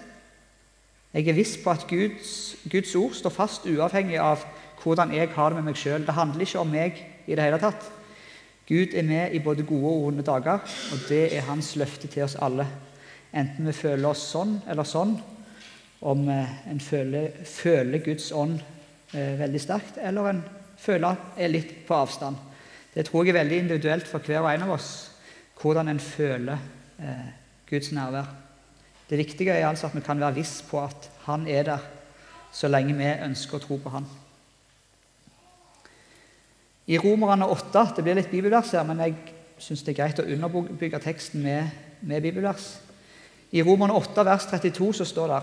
Jeg 1.16 1.30
er 1.30 1.38
viss 1.38 1.54
på 1.62 1.72
at 1.72 1.86
Guds, 1.88 2.30
Guds 2.68 2.94
ord 2.98 3.14
står 3.16 3.32
fast 3.32 3.68
uavhengig 3.70 4.18
av 4.20 4.42
hvordan 4.82 5.14
jeg 5.16 5.30
har 5.32 5.50
det 5.50 5.62
med 5.62 5.70
meg 5.70 5.78
sjøl. 5.80 6.04
Det 6.04 6.14
handler 6.14 6.44
ikke 6.44 6.60
om 6.60 6.68
meg 6.70 6.98
i 7.26 7.34
det 7.34 7.46
hele 7.46 7.60
tatt. 7.62 7.86
Gud 8.66 8.92
er 8.98 9.06
med 9.06 9.32
i 9.32 9.40
både 9.40 9.64
gode 9.64 9.92
og 9.94 10.10
onde 10.10 10.26
dager, 10.26 10.58
og 10.92 11.06
det 11.08 11.30
er 11.36 11.46
hans 11.46 11.72
løfte 11.78 12.10
til 12.10 12.26
oss 12.26 12.36
alle. 12.42 12.66
Enten 13.32 13.66
vi 13.68 13.74
føler 13.74 14.10
oss 14.10 14.26
sånn 14.32 14.58
eller 14.68 14.86
sånn, 14.86 15.16
om 16.00 16.28
eh, 16.28 16.70
en 16.70 16.80
føler, 16.80 17.30
føler 17.44 18.04
Guds 18.04 18.30
ånd 18.32 18.58
eh, 19.14 19.38
veldig 19.38 19.60
sterkt, 19.60 20.00
eller 20.02 20.30
en 20.30 20.42
føler 20.80 21.16
er 21.38 21.52
litt 21.52 21.72
på 21.86 21.96
avstand. 21.96 22.36
Det 22.94 23.06
tror 23.06 23.24
jeg 23.24 23.34
er 23.34 23.42
veldig 23.42 23.60
individuelt 23.64 24.08
for 24.08 24.24
hver 24.24 24.42
og 24.42 24.50
en 24.52 24.66
av 24.66 24.74
oss, 24.76 24.90
hvordan 25.60 25.88
en 25.92 26.00
føler 26.00 26.60
eh, 27.00 27.30
Guds 27.68 27.92
nærvær. 27.92 28.28
Det 29.06 29.18
viktige 29.18 29.54
er 29.54 29.68
altså 29.68 29.88
at 29.88 29.96
vi 29.96 30.04
kan 30.04 30.20
være 30.20 30.40
viss 30.40 30.62
på 30.66 30.80
at 30.82 31.10
Han 31.26 31.46
er 31.46 31.62
der 31.62 31.82
så 32.52 32.68
lenge 32.68 32.94
vi 32.96 33.06
ønsker 33.06 33.58
å 33.58 33.62
tro 33.62 33.76
på 33.82 33.90
Han. 33.90 34.06
I 36.86 36.98
Romerne 36.98 37.46
8 37.50 37.92
Det 37.96 38.04
blir 38.04 38.14
litt 38.14 38.30
bibelvers 38.30 38.70
her, 38.72 38.84
men 38.86 39.00
jeg 39.02 39.14
syns 39.58 39.82
det 39.82 39.94
er 39.94 40.00
greit 40.02 40.20
å 40.20 40.26
underbygge 40.26 41.00
teksten 41.02 41.42
med, 41.42 41.70
med 42.00 42.22
bibelvers. 42.22 42.76
I 43.50 43.62
Romerne 43.62 43.94
8, 43.94 44.24
vers 44.24 44.46
32 44.50 44.92
så 45.00 45.04
står 45.04 45.32
det 45.32 45.40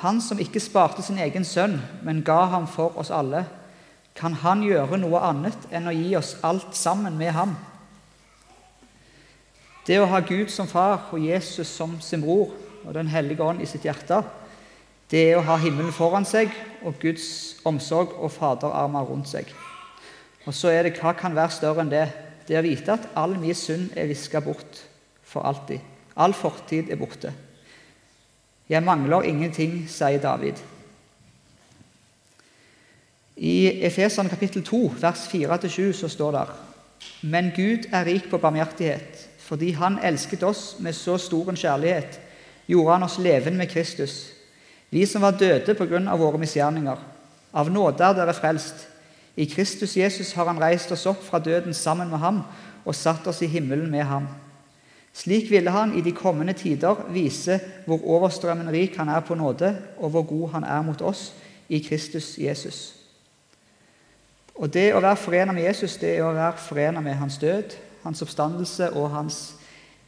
Han 0.00 0.20
som 0.24 0.40
ikke 0.40 0.60
sparte 0.62 1.02
sin 1.04 1.20
egen 1.20 1.44
sønn, 1.44 1.76
men 2.02 2.24
ga 2.24 2.46
ham 2.54 2.66
for 2.70 2.96
oss 2.98 3.12
alle, 3.12 3.44
kan 4.16 4.34
han 4.42 4.64
gjøre 4.64 4.98
noe 5.00 5.20
annet 5.24 5.68
enn 5.72 5.88
å 5.88 5.94
gi 5.94 6.14
oss 6.16 6.34
alt 6.44 6.76
sammen 6.76 7.16
med 7.20 7.32
ham? 7.36 7.54
Det 9.86 9.98
å 9.98 10.08
ha 10.08 10.20
Gud 10.22 10.50
som 10.52 10.68
far 10.70 11.08
og 11.10 11.22
Jesus 11.22 11.68
som 11.68 11.96
sin 12.00 12.22
bror 12.22 12.52
og 12.82 12.94
Den 12.94 13.08
hellige 13.10 13.42
ånd 13.42 13.62
i 13.62 13.66
sitt 13.66 13.84
hjerte, 13.86 14.22
det 15.10 15.20
er 15.28 15.38
å 15.38 15.44
ha 15.46 15.58
himmelen 15.60 15.92
foran 15.94 16.24
seg 16.26 16.50
og 16.82 16.96
Guds 17.02 17.26
omsorg 17.68 18.14
og 18.16 18.32
faderarmer 18.32 19.06
rundt 19.06 19.28
seg. 19.30 19.50
Og 20.46 20.54
så 20.56 20.72
er 20.72 20.86
det 20.86 20.96
hva 20.98 21.12
kan 21.14 21.36
være 21.36 21.54
større 21.54 21.84
enn 21.84 21.92
det? 21.92 22.06
Det 22.48 22.58
å 22.58 22.64
vite 22.64 22.96
at 22.96 23.06
all 23.18 23.36
min 23.38 23.54
synd 23.54 23.92
er 23.94 24.08
viska 24.10 24.40
bort 24.42 24.80
for 25.22 25.46
alltid. 25.46 25.78
All 26.16 26.34
fortid 26.34 26.90
er 26.90 26.98
borte. 26.98 27.30
Jeg 28.72 28.82
mangler 28.82 29.26
ingenting, 29.28 29.82
sier 29.88 30.20
David. 30.20 30.56
I 33.36 33.84
Efesene 33.84 34.32
kapittel 34.32 34.64
2, 34.64 34.78
vers 35.00 35.26
4-7, 35.28 35.92
så 35.92 36.08
står 36.08 36.32
det 36.32 36.46
Men 37.28 37.50
Gud 37.56 37.90
er 37.92 38.06
rik 38.08 38.30
på 38.30 38.38
barmhjertighet. 38.40 39.28
Fordi 39.38 39.70
Han 39.76 39.98
elsket 40.02 40.42
oss 40.42 40.76
med 40.80 40.96
så 40.96 41.18
stor 41.18 41.50
en 41.50 41.56
kjærlighet, 41.56 42.20
gjorde 42.66 42.92
Han 42.92 43.02
oss 43.02 43.18
levende 43.18 43.58
med 43.58 43.68
Kristus. 43.68 44.32
Vi 44.90 45.04
som 45.06 45.22
var 45.22 45.36
døde 45.36 45.74
på 45.74 45.86
grunn 45.86 46.08
av 46.08 46.18
våre 46.18 46.38
misgjerninger. 46.40 46.96
Av 47.52 47.70
nåde 47.70 48.04
er 48.04 48.16
dere 48.16 48.32
frelst. 48.32 48.86
I 49.36 49.44
Kristus 49.44 49.96
Jesus 49.96 50.32
har 50.32 50.48
Han 50.48 50.60
reist 50.60 50.92
oss 50.92 51.06
opp 51.06 51.20
fra 51.24 51.38
døden 51.38 51.74
sammen 51.74 52.08
med 52.08 52.18
ham 52.18 52.42
og 52.84 52.94
satt 52.94 53.26
oss 53.26 53.42
i 53.42 53.50
himmelen 53.52 53.90
med 53.90 54.04
ham. 54.08 54.28
Slik 55.12 55.50
ville 55.50 55.70
Han 55.70 55.94
i 55.98 56.00
de 56.00 56.12
kommende 56.12 56.52
tider 56.52 57.04
vise 57.12 57.60
hvor 57.86 58.00
overstrømmende 58.04 58.72
rik 58.72 58.96
Han 58.96 59.08
er 59.08 59.20
på 59.20 59.34
nåde, 59.34 59.76
og 59.98 60.10
hvor 60.10 60.22
god 60.22 60.48
Han 60.48 60.64
er 60.64 60.82
mot 60.82 61.02
oss 61.02 61.32
i 61.68 61.78
Kristus 61.78 62.38
Jesus. 62.38 62.94
Og 64.54 64.72
Det 64.72 64.92
å 64.94 65.00
være 65.00 65.16
forenet 65.16 65.54
med 65.54 65.64
Jesus 65.64 65.96
det 65.96 66.16
er 66.16 66.24
å 66.26 66.34
være 66.36 66.60
forenet 66.60 67.04
med 67.04 67.16
hans 67.16 67.38
død, 67.40 67.76
hans 68.02 68.22
oppstandelse 68.22 68.90
og 68.92 69.10
hans 69.10 69.38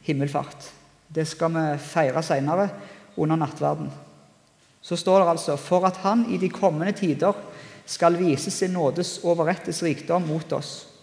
himmelfart. 0.05 0.71
Det 1.15 1.25
skal 1.27 1.53
vi 1.53 1.65
feire 1.81 2.23
senere 2.23 2.69
under 3.17 3.39
nattverden. 3.39 3.89
Så 4.81 4.95
står 4.95 5.19
det 5.19 5.29
altså 5.29 5.55
for 5.57 5.85
at 5.87 5.97
han 6.03 6.25
i 6.29 6.37
de 6.37 6.49
kommende 6.49 6.93
tider 6.93 7.33
skal 7.85 8.17
vise 8.17 8.51
sin 8.51 8.73
nådes 8.73 9.19
overrettes 9.23 9.81
rikdom 9.83 10.27
mot 10.27 10.53
oss. 10.53 10.94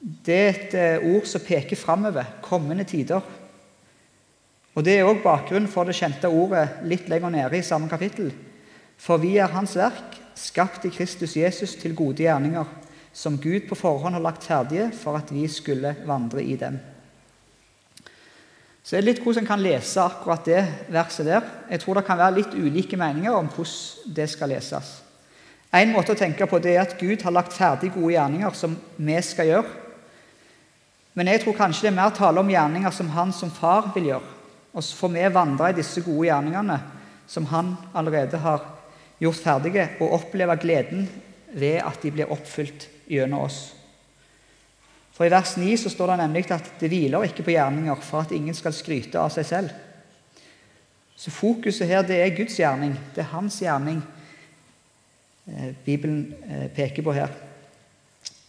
Det 0.00 0.36
er 0.36 0.48
et 0.50 0.74
eh, 0.76 1.06
ord 1.14 1.26
som 1.28 1.44
peker 1.44 1.78
framover, 1.78 2.36
kommende 2.44 2.84
tider. 2.84 3.20
Og 4.76 4.84
Det 4.84 4.98
er 4.98 5.08
òg 5.08 5.22
bakgrunnen 5.24 5.70
for 5.72 5.88
det 5.88 5.96
kjente 5.96 6.28
ordet 6.28 6.82
litt 6.84 7.08
lenger 7.08 7.32
nede 7.32 7.56
i 7.56 7.64
samme 7.64 7.88
kapittel. 7.88 8.28
For 9.00 9.20
vi 9.20 9.36
er 9.40 9.52
Hans 9.52 9.76
verk, 9.76 10.18
skapt 10.36 10.84
i 10.84 10.92
Kristus 10.92 11.36
Jesus 11.36 11.74
til 11.80 11.96
gode 11.96 12.24
gjerninger, 12.24 12.66
som 13.16 13.38
Gud 13.40 13.64
på 13.68 13.78
forhånd 13.78 14.18
har 14.18 14.24
lagt 14.24 14.44
ferdige 14.44 14.90
for 14.92 15.16
at 15.16 15.32
vi 15.32 15.46
skulle 15.48 15.94
vandre 16.04 16.44
i 16.44 16.58
dem. 16.60 16.76
Så 18.84 18.94
det 18.94 19.00
er 19.00 19.06
litt 19.08 19.22
hvordan 19.24 19.42
en 19.42 19.48
kan 19.48 19.64
lese 19.64 19.98
akkurat 19.98 20.44
det 20.46 20.60
verset 20.92 21.26
der. 21.26 21.48
Jeg 21.72 21.80
tror 21.82 21.98
det 21.98 22.04
kan 22.06 22.20
være 22.20 22.36
litt 22.36 22.52
ulike 22.54 23.00
meninger 23.00 23.34
om 23.34 23.48
hvordan 23.48 24.12
det 24.14 24.28
skal 24.30 24.52
leses. 24.52 24.92
En 25.74 25.90
måte 25.92 26.14
å 26.14 26.18
tenke 26.20 26.46
på 26.46 26.60
det 26.62 26.76
er 26.76 26.84
at 26.84 26.94
Gud 27.00 27.24
har 27.24 27.34
lagt 27.34 27.56
ferdig 27.56 27.90
gode 27.96 28.12
gjerninger 28.12 28.54
som 28.54 28.76
vi 28.96 29.16
skal 29.24 29.50
gjøre. 29.50 29.85
Men 31.16 31.30
jeg 31.32 31.42
tror 31.42 31.56
kanskje 31.56 31.86
det 31.86 31.92
er 31.94 31.96
mer 31.96 32.12
tale 32.12 32.42
om 32.42 32.50
gjerninger 32.52 32.92
som 32.92 33.08
han 33.14 33.32
som 33.32 33.52
far 33.52 33.88
vil 33.94 34.10
gjøre. 34.10 34.34
Og 34.76 34.84
så 34.84 34.98
får 34.98 35.14
vi 35.14 35.28
vandre 35.32 35.70
i 35.72 35.78
disse 35.78 36.02
gode 36.04 36.26
gjerningene 36.28 36.76
som 37.26 37.46
han 37.48 37.72
allerede 37.96 38.38
har 38.38 38.66
gjort 39.18 39.40
ferdige, 39.40 39.88
og 40.00 40.12
oppleve 40.18 40.58
gleden 40.60 41.06
ved 41.56 41.80
at 41.80 42.02
de 42.02 42.12
blir 42.12 42.30
oppfylt 42.32 42.84
gjennom 43.08 43.46
oss. 43.46 43.60
For 45.16 45.24
I 45.24 45.32
vers 45.32 45.54
9 45.56 45.72
så 45.80 45.90
står 45.90 46.12
det 46.12 46.18
nemlig 46.20 46.44
at 46.52 46.68
det 46.80 46.90
hviler 46.92 47.24
ikke 47.24 47.46
på 47.46 47.54
gjerninger 47.54 48.04
for 48.04 48.26
at 48.26 48.34
ingen 48.36 48.54
skal 48.54 48.76
skryte 48.76 49.16
av 49.16 49.32
seg 49.32 49.48
selv. 49.48 49.72
Så 51.16 51.32
fokuset 51.32 51.88
her 51.88 52.04
det 52.04 52.20
er 52.20 52.36
Guds 52.36 52.58
gjerning. 52.60 52.92
Det 53.16 53.24
er 53.24 53.32
hans 53.32 53.56
gjerning 53.62 54.02
eh, 55.48 55.72
Bibelen 55.86 56.34
eh, 56.44 56.66
peker 56.76 57.06
på 57.06 57.16
her. 57.16 57.32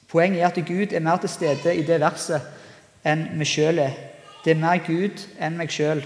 Poenget 0.07 0.41
er 0.41 0.47
at 0.47 0.65
Gud 0.67 0.93
er 0.93 0.99
mer 0.99 1.17
til 1.17 1.29
stede 1.29 1.75
i 1.75 1.83
det 1.83 1.99
verset 1.99 2.41
enn 3.07 3.25
vi 3.39 3.47
sjøl 3.47 3.79
er. 3.83 3.95
Det 4.43 4.53
er 4.53 4.61
mer 4.61 4.79
Gud 4.85 5.23
enn 5.39 5.57
meg 5.59 5.71
sjøl. 5.73 6.03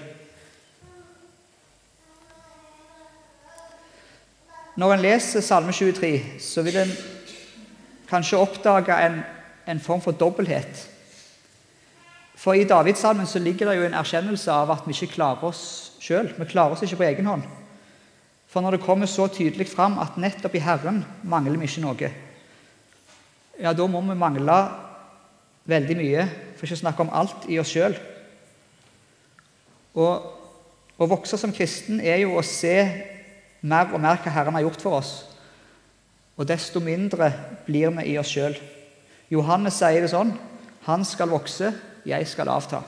Når 4.81 4.93
en 4.93 5.03
leser 5.03 5.43
Salme 5.45 5.73
23, 5.75 6.39
så 6.39 6.63
vil 6.65 6.77
en 6.81 6.93
kanskje 8.09 8.39
oppdage 8.39 8.95
en, 9.05 9.19
en 9.67 9.79
form 9.79 10.01
for 10.01 10.17
dobbelthet. 10.17 10.87
For 12.41 12.57
i 12.57 12.65
Davidssalmen 12.65 13.27
så 13.29 13.39
ligger 13.39 13.69
det 13.69 13.77
jo 13.77 13.85
en 13.85 13.99
erkjennelse 13.99 14.51
av 14.51 14.71
at 14.73 14.87
vi 14.87 14.95
ikke 14.95 15.13
klarer 15.19 15.43
oss 15.51 15.91
sjøl. 16.01 16.31
Vi 16.39 16.47
klarer 16.49 16.73
oss 16.73 16.81
ikke 16.87 17.03
på 17.03 17.09
egen 17.11 17.29
hånd. 17.29 17.43
For 18.49 18.63
når 18.63 18.79
det 18.79 18.85
kommer 18.87 19.05
så 19.05 19.27
tydelig 19.31 19.69
fram 19.69 19.99
at 20.01 20.17
nettopp 20.17 20.55
i 20.57 20.63
Herren 20.63 21.03
mangler 21.23 21.59
vi 21.61 21.69
ikke 21.69 21.83
noe, 21.85 22.09
ja, 23.61 23.73
da 23.77 23.85
må 23.87 24.01
vi 24.01 24.17
mangle 24.17 24.57
veldig 25.69 25.97
mye, 25.99 26.25
for 26.57 26.65
ikke 26.65 26.79
å 26.79 26.83
snakke 26.83 27.05
om 27.05 27.13
alt, 27.13 27.45
i 27.51 27.59
oss 27.61 27.71
sjøl. 27.71 27.95
Å 29.93 31.07
vokse 31.09 31.37
som 31.39 31.53
kristen 31.53 32.01
er 32.01 32.23
jo 32.23 32.37
å 32.37 32.45
se 32.45 32.75
mer 33.61 33.93
og 33.93 34.01
mer 34.01 34.21
hva 34.21 34.33
Herren 34.33 34.57
har 34.57 34.65
gjort 34.65 34.81
for 34.81 34.97
oss. 35.01 35.11
Og 36.39 36.47
desto 36.49 36.81
mindre 36.81 37.29
blir 37.67 37.91
vi 37.99 38.13
i 38.13 38.17
oss 38.17 38.31
sjøl. 38.33 38.55
Johannes 39.31 39.77
sier 39.79 40.01
det 40.03 40.11
sånn 40.11 40.33
Han 40.87 41.05
skal 41.05 41.29
vokse, 41.29 41.69
jeg 42.07 42.25
skal 42.27 42.49
avta. 42.49 42.81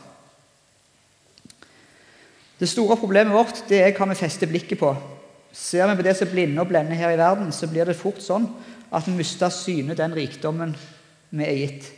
Det 2.57 2.69
store 2.69 2.97
problemet 2.97 3.35
vårt 3.35 3.61
det 3.69 3.83
er 3.83 3.93
hva 3.93 4.07
vi 4.09 4.17
fester 4.17 4.49
blikket 4.49 4.79
på. 4.81 4.89
Ser 5.53 5.85
vi 5.91 5.97
på 5.99 6.05
det 6.07 6.15
som 6.17 6.31
blinde 6.31 6.63
og 6.63 6.71
blender 6.71 6.97
her 6.97 7.13
i 7.13 7.19
verden, 7.19 7.51
så 7.53 7.69
blir 7.69 7.85
det 7.85 7.99
fort 7.99 8.23
sånn 8.23 8.47
at 8.93 9.07
vi 9.07 9.15
mister 9.17 9.49
av 9.49 9.55
syne 9.55 9.97
den 9.97 10.13
rikdommen 10.13 10.75
vi 11.33 11.45
er 11.45 11.57
gitt. 11.57 11.89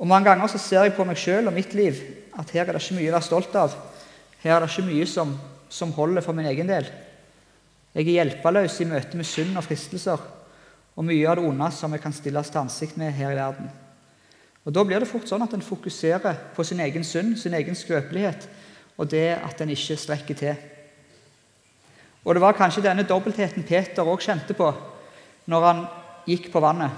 Og 0.00 0.08
Mange 0.08 0.30
ganger 0.30 0.48
så 0.50 0.58
ser 0.58 0.86
jeg 0.86 0.96
på 0.96 1.04
meg 1.06 1.20
sjøl 1.20 1.50
og 1.50 1.54
mitt 1.54 1.74
liv 1.76 1.98
at 2.40 2.50
her 2.56 2.64
er 2.64 2.74
det 2.74 2.82
ikke 2.82 2.96
mye 2.96 3.10
å 3.10 3.16
være 3.18 3.28
stolt 3.28 3.56
av. 3.60 3.74
Her 4.42 4.56
er 4.56 4.64
det 4.64 4.70
ikke 4.72 4.88
mye 4.88 5.06
som, 5.06 5.34
som 5.68 5.92
holder 5.94 6.24
for 6.24 6.34
min 6.34 6.48
egen 6.48 6.70
del. 6.70 6.88
Jeg 7.92 8.06
er 8.08 8.16
hjelpeløs 8.16 8.80
i 8.80 8.88
møte 8.88 9.20
med 9.20 9.28
synd 9.28 9.58
og 9.60 9.66
fristelser 9.66 10.24
og 10.96 11.06
mye 11.06 11.28
av 11.28 11.36
det 11.38 11.44
onde 11.44 11.68
som 11.76 11.92
jeg 11.92 12.02
kan 12.02 12.16
stilles 12.16 12.50
til 12.50 12.62
ansikt 12.62 12.96
med 13.00 13.12
her 13.14 13.34
i 13.34 13.38
verden. 13.38 13.68
Og 14.64 14.72
Da 14.72 14.84
blir 14.86 15.02
det 15.02 15.10
fort 15.10 15.28
sånn 15.28 15.42
at 15.44 15.52
en 15.52 15.64
fokuserer 15.64 16.38
på 16.56 16.64
sin 16.64 16.80
egen 16.80 17.04
synd, 17.04 17.36
sin 17.38 17.54
egen 17.54 17.76
skrøpelighet, 17.76 18.48
og 18.96 19.10
det 19.10 19.36
at 19.36 19.60
en 19.60 19.72
ikke 19.72 19.96
strekker 19.98 20.38
til. 20.38 20.56
Og 22.24 22.34
Det 22.34 22.40
var 22.40 22.56
kanskje 22.56 22.84
denne 22.84 23.06
dobbeltheten 23.06 23.66
Peter 23.66 24.06
òg 24.06 24.22
kjente 24.22 24.54
på 24.54 24.70
når 25.46 25.66
han 25.66 25.84
gikk 26.26 26.50
på 26.52 26.60
vannet. 26.62 26.90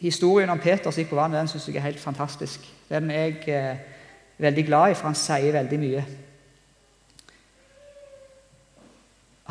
Historien 0.00 0.50
om 0.50 0.60
Peter 0.60 0.90
som 0.90 1.00
gikk 1.00 1.12
på 1.12 1.18
vannet, 1.18 1.40
den 1.40 1.48
syns 1.48 1.68
jeg 1.68 1.78
er 1.80 1.88
helt 1.88 2.00
fantastisk. 2.00 2.64
Den 2.88 3.10
er 3.10 3.24
jeg 3.24 3.48
eh, 3.48 3.82
veldig 4.38 4.66
glad 4.66 4.92
i, 4.92 4.96
for 4.98 5.08
han 5.08 5.18
sier 5.18 5.54
veldig 5.54 5.80
mye. 5.80 6.04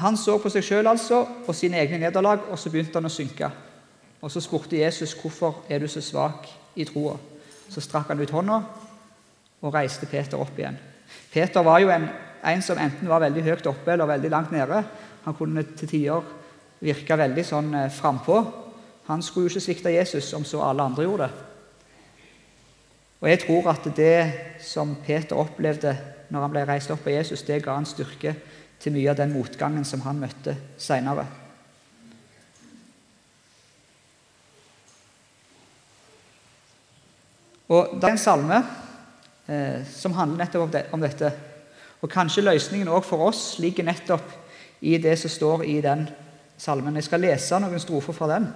Han 0.04 0.18
så 0.18 0.40
på 0.42 0.50
seg 0.50 0.66
sjøl 0.66 0.90
altså, 0.90 1.22
og 1.48 1.56
sine 1.56 1.78
egne 1.82 2.02
nederlag, 2.02 2.48
og 2.50 2.60
så 2.60 2.72
begynte 2.74 2.98
han 2.98 3.10
å 3.10 3.14
synke. 3.14 3.50
Og 4.24 4.32
Så 4.32 4.42
spurte 4.42 4.80
Jesus 4.80 5.14
hvorfor 5.20 5.66
er 5.70 5.80
du 5.80 5.88
så 5.88 6.02
svak 6.02 6.48
i 6.76 6.86
troa. 6.88 7.18
Så 7.70 7.82
strakk 7.82 8.08
han 8.08 8.22
ut 8.22 8.32
hånda 8.32 8.60
og 9.64 9.74
reiste 9.74 10.08
Peter 10.08 10.40
opp 10.40 10.58
igjen. 10.60 10.78
Peter 11.32 11.64
var 11.64 11.80
jo 11.80 11.90
en, 11.92 12.08
en, 12.44 12.62
som 12.62 12.80
enten 12.80 13.10
var 13.10 13.24
veldig 13.24 13.44
høyt 13.44 13.68
oppe 13.68 13.94
eller 13.94 14.10
veldig 14.10 14.32
langt 14.32 14.52
nede. 14.52 14.84
Han 15.26 15.36
kunne 15.36 15.64
til 15.76 15.88
tider 15.88 16.24
virke 16.84 17.18
veldig 17.18 17.46
sånn 17.48 17.74
eh, 17.80 17.92
frampå. 17.94 18.42
Han 19.08 19.24
skulle 19.24 19.48
jo 19.48 19.56
ikke 19.56 19.68
svikte 19.68 19.94
Jesus 19.94 20.32
om 20.36 20.46
så 20.48 20.64
alle 20.64 20.86
andre 20.86 21.08
gjorde 21.08 21.28
det. 21.28 21.50
Og 23.24 23.30
jeg 23.32 23.40
tror 23.46 23.70
at 23.72 23.86
det 23.96 24.18
som 24.60 24.98
Peter 25.06 25.40
opplevde 25.40 25.94
når 26.34 26.42
han 26.44 26.52
ble 26.52 26.66
reist 26.68 26.92
opp 26.92 27.06
av 27.08 27.14
Jesus, 27.14 27.46
det 27.48 27.62
ga 27.64 27.78
han 27.78 27.88
styrke 27.88 28.34
til 28.84 28.92
mye 28.96 29.12
av 29.14 29.20
den 29.22 29.32
motgangen 29.32 29.86
som 29.88 30.04
han 30.04 30.20
møtte 30.20 30.58
seinere. 30.82 31.24
Og 37.72 37.96
Det 37.96 38.10
er 38.10 38.12
en 38.12 38.22
salme 38.22 38.60
eh, 39.48 39.88
som 39.88 40.14
handler 40.18 40.44
nettopp 40.44 40.66
om, 40.66 40.72
det, 40.74 40.84
om, 40.92 41.02
dette. 41.02 41.32
Og 42.02 42.12
Kanskje 42.12 42.44
løsningen 42.44 42.92
også 42.92 43.10
for 43.14 43.30
oss 43.30 43.44
ligger 43.64 43.88
nettopp 43.88 44.36
i 44.82 44.98
det 45.00 45.16
som 45.20 45.32
står 45.32 45.64
i 45.64 45.80
den 45.82 46.04
salmen. 46.58 46.96
Jeg 46.96 47.08
skal 47.08 47.24
lese 47.24 47.60
noen 47.60 47.82
strofer 47.82 48.16
fra 48.16 48.30
den. 48.36 48.48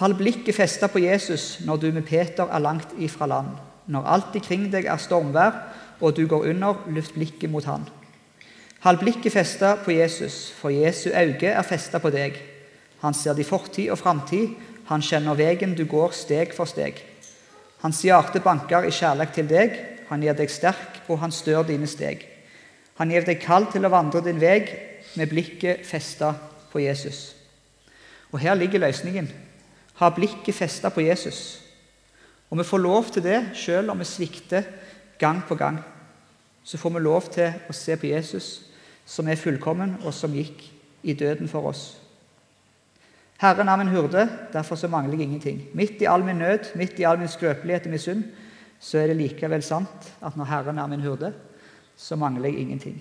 Hold 0.00 0.16
blikket 0.16 0.56
festa 0.56 0.88
på 0.88 1.02
Jesus 1.02 1.58
når 1.66 1.76
du 1.76 1.90
med 1.92 2.06
Peter 2.08 2.48
er 2.48 2.62
langt 2.64 2.94
ifra 2.98 3.26
land. 3.28 3.52
Når 3.90 4.06
alt 4.06 4.36
ikring 4.38 4.68
deg 4.72 4.86
er 4.88 5.00
stormvær 5.00 5.56
og 6.00 6.16
du 6.16 6.26
går 6.28 6.46
under, 6.52 6.84
luft 6.88 7.14
blikket 7.14 7.50
mot 7.50 7.64
Han. 7.64 7.84
Hold 8.80 9.02
blikket 9.02 9.32
festa 9.32 9.74
på 9.76 9.92
Jesus, 9.92 10.52
for 10.56 10.72
Jesu 10.72 11.10
øye 11.10 11.50
er 11.52 11.62
festa 11.68 11.98
på 12.00 12.10
deg. 12.10 12.38
Han 13.02 13.14
ser 13.14 13.34
din 13.36 13.44
fortid 13.44 13.90
og 13.90 13.98
framtid, 13.98 14.54
han 14.88 15.04
kjenner 15.04 15.36
veien 15.36 15.74
du 15.76 15.84
går 15.84 16.14
steg 16.16 16.54
for 16.56 16.64
steg. 16.64 16.96
Hans 17.82 18.00
hjerte 18.04 18.40
banker 18.40 18.88
i 18.88 18.92
kjærlighet 18.92 19.34
til 19.34 19.48
deg, 19.48 19.76
han 20.08 20.24
gir 20.24 20.34
deg 20.34 20.50
sterk, 20.50 21.02
og 21.08 21.20
han 21.20 21.32
stør 21.32 21.62
dine 21.68 21.86
steg. 21.86 22.24
Han 22.96 23.12
gir 23.12 23.24
deg 23.24 23.40
kall 23.44 23.68
til 23.72 23.84
å 23.84 23.92
vandre 23.92 24.24
din 24.24 24.40
vei 24.40 24.64
med 25.16 25.30
blikket 25.30 25.86
festa 25.86 26.34
på 26.72 26.80
Jesus. 26.80 27.36
Og 28.32 28.38
her 28.38 28.54
ligger 28.54 28.78
løsningen. 28.78 29.30
Ha 29.94 30.10
blikket 30.14 30.54
festa 30.54 30.88
på 30.88 31.00
Jesus. 31.00 31.60
Og 32.50 32.58
vi 32.58 32.64
får 32.64 32.78
lov 32.78 33.10
til 33.12 33.22
det 33.22 33.38
selv 33.54 33.90
om 33.90 33.98
vi 33.98 34.04
svikter 34.04 34.62
gang 35.18 35.42
på 35.48 35.54
gang. 35.54 35.78
Så 36.64 36.78
får 36.78 36.90
vi 36.90 37.00
lov 37.00 37.30
til 37.32 37.52
å 37.68 37.74
se 37.74 37.96
på 37.96 38.06
Jesus, 38.06 38.48
som 39.06 39.28
er 39.28 39.40
fullkommen, 39.40 39.96
og 40.04 40.14
som 40.14 40.34
gikk 40.34 40.62
i 41.02 41.14
døden 41.14 41.48
for 41.48 41.70
oss. 41.70 41.96
Herren 43.40 43.68
er 43.72 43.78
min 43.80 43.88
hurde, 43.88 44.26
derfor 44.52 44.76
så 44.76 44.88
mangler 44.88 45.16
jeg 45.16 45.28
ingenting. 45.28 45.62
Midt 45.74 46.02
i 46.02 46.08
all 46.08 46.24
min 46.24 46.38
nød, 46.38 46.74
midt 46.76 46.98
i 47.00 47.06
all 47.08 47.18
min 47.18 47.28
skrøpelighet 47.28 47.88
og 47.88 47.94
min 47.94 48.02
synd, 48.02 48.24
så 48.80 48.98
er 48.98 49.10
det 49.10 49.16
likevel 49.16 49.62
sant 49.64 50.10
at 50.20 50.36
når 50.36 50.50
Herren 50.50 50.78
er 50.78 50.86
min 50.86 51.00
hurde, 51.04 51.32
så 51.96 52.16
mangler 52.16 52.50
jeg 52.50 52.60
ingenting. 52.60 53.00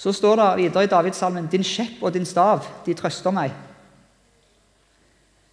Så 0.00 0.12
står 0.16 0.36
det 0.36 0.48
videre 0.56 0.84
i 0.84 0.88
Davidssalmen 0.88 1.48
Din 1.52 1.64
skjepp 1.64 2.00
og 2.02 2.14
din 2.14 2.24
stav, 2.24 2.64
de 2.86 2.94
trøster 2.96 3.34
meg. 3.36 3.52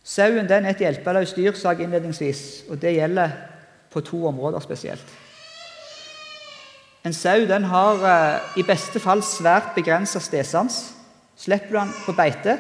Sauen 0.08 0.48
den 0.48 0.66
er 0.66 0.72
et 0.72 0.80
hjelpeløst 0.80 1.36
dyr, 1.36 1.52
sa 1.52 1.74
jeg 1.74 1.84
innledningsvis, 1.84 2.44
og 2.70 2.80
det 2.80 2.94
gjelder 2.96 3.34
på 3.92 4.02
to 4.08 4.22
områder 4.30 4.64
spesielt. 4.64 5.04
En 7.04 7.14
sau 7.14 7.44
den 7.48 7.68
har 7.68 8.08
eh, 8.08 8.60
i 8.60 8.64
beste 8.64 9.00
fall 9.04 9.24
svært 9.24 9.74
begrensa 9.76 10.20
stedsans. 10.24 10.94
Slipper 11.36 11.76
du 11.76 11.80
han 11.80 11.94
på 12.06 12.16
beite, 12.16 12.58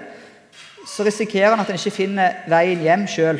så 0.88 1.08
risikerer 1.08 1.56
han 1.56 1.64
at 1.64 1.72
han 1.72 1.80
ikke 1.80 1.96
finner 2.04 2.42
veien 2.52 2.84
hjem 2.84 3.08
sjøl. 3.08 3.40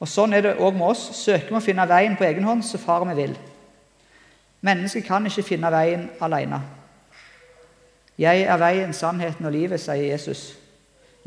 Og 0.00 0.08
Sånn 0.08 0.36
er 0.36 0.44
det 0.44 0.58
òg 0.60 0.76
med 0.76 0.92
oss. 0.92 1.08
Søker 1.24 1.48
vi 1.48 1.58
å 1.58 1.64
finne 1.64 1.88
veien 1.88 2.16
på 2.16 2.28
egen 2.28 2.44
hånd, 2.44 2.64
så 2.64 2.80
farer 2.80 3.08
vi 3.08 3.22
vill. 3.22 3.38
Mennesket 4.60 5.08
kan 5.08 5.26
ikke 5.26 5.48
finne 5.48 5.72
veien 5.72 6.10
alene. 6.20 6.60
Jeg 8.18 8.42
er 8.42 8.58
veien, 8.58 8.92
sannheten 8.92 9.46
og 9.46 9.52
livet, 9.54 9.80
sier 9.80 10.10
Jesus, 10.10 10.56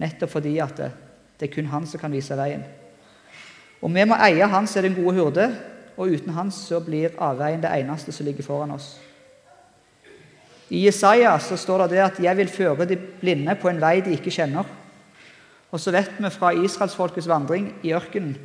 nettopp 0.01 0.33
fordi 0.33 0.57
at 0.59 0.75
det, 0.77 0.91
det 1.39 1.47
er 1.47 1.53
kun 1.53 1.69
han 1.71 1.87
som 1.87 2.01
kan 2.01 2.11
vise 2.11 2.35
veien. 2.35 2.65
Og 3.81 3.93
vi 3.93 4.03
må 4.05 4.17
eie 4.21 4.45
Han 4.45 4.67
som 4.67 4.81
er 4.81 4.89
den 4.89 4.97
gode 4.99 5.15
hurde, 5.17 5.47
og 5.97 6.11
uten 6.11 6.35
Han 6.35 6.51
så 6.51 6.79
blir 6.83 7.15
avveien 7.17 7.63
det 7.63 7.71
eneste 7.79 8.11
som 8.11 8.25
ligger 8.25 8.45
foran 8.45 8.75
oss. 8.75 8.99
I 10.69 10.85
Jesaja 10.85 11.33
så 11.39 11.57
står 11.57 11.87
det, 11.87 11.89
det 11.89 11.99
at 11.99 12.19
'jeg 12.19 12.37
vil 12.37 12.47
føre 12.47 12.85
de 12.85 12.95
blinde 12.95 13.55
på 13.55 13.69
en 13.69 13.81
vei 13.81 14.01
de 14.01 14.11
ikke 14.11 14.31
kjenner'. 14.31 14.65
Og 15.71 15.79
så 15.79 15.91
vet 15.91 16.11
vi 16.19 16.29
fra 16.29 16.51
israelsfolkets 16.51 17.27
vandring 17.27 17.75
i 17.83 17.93
ørkenen 17.93 18.37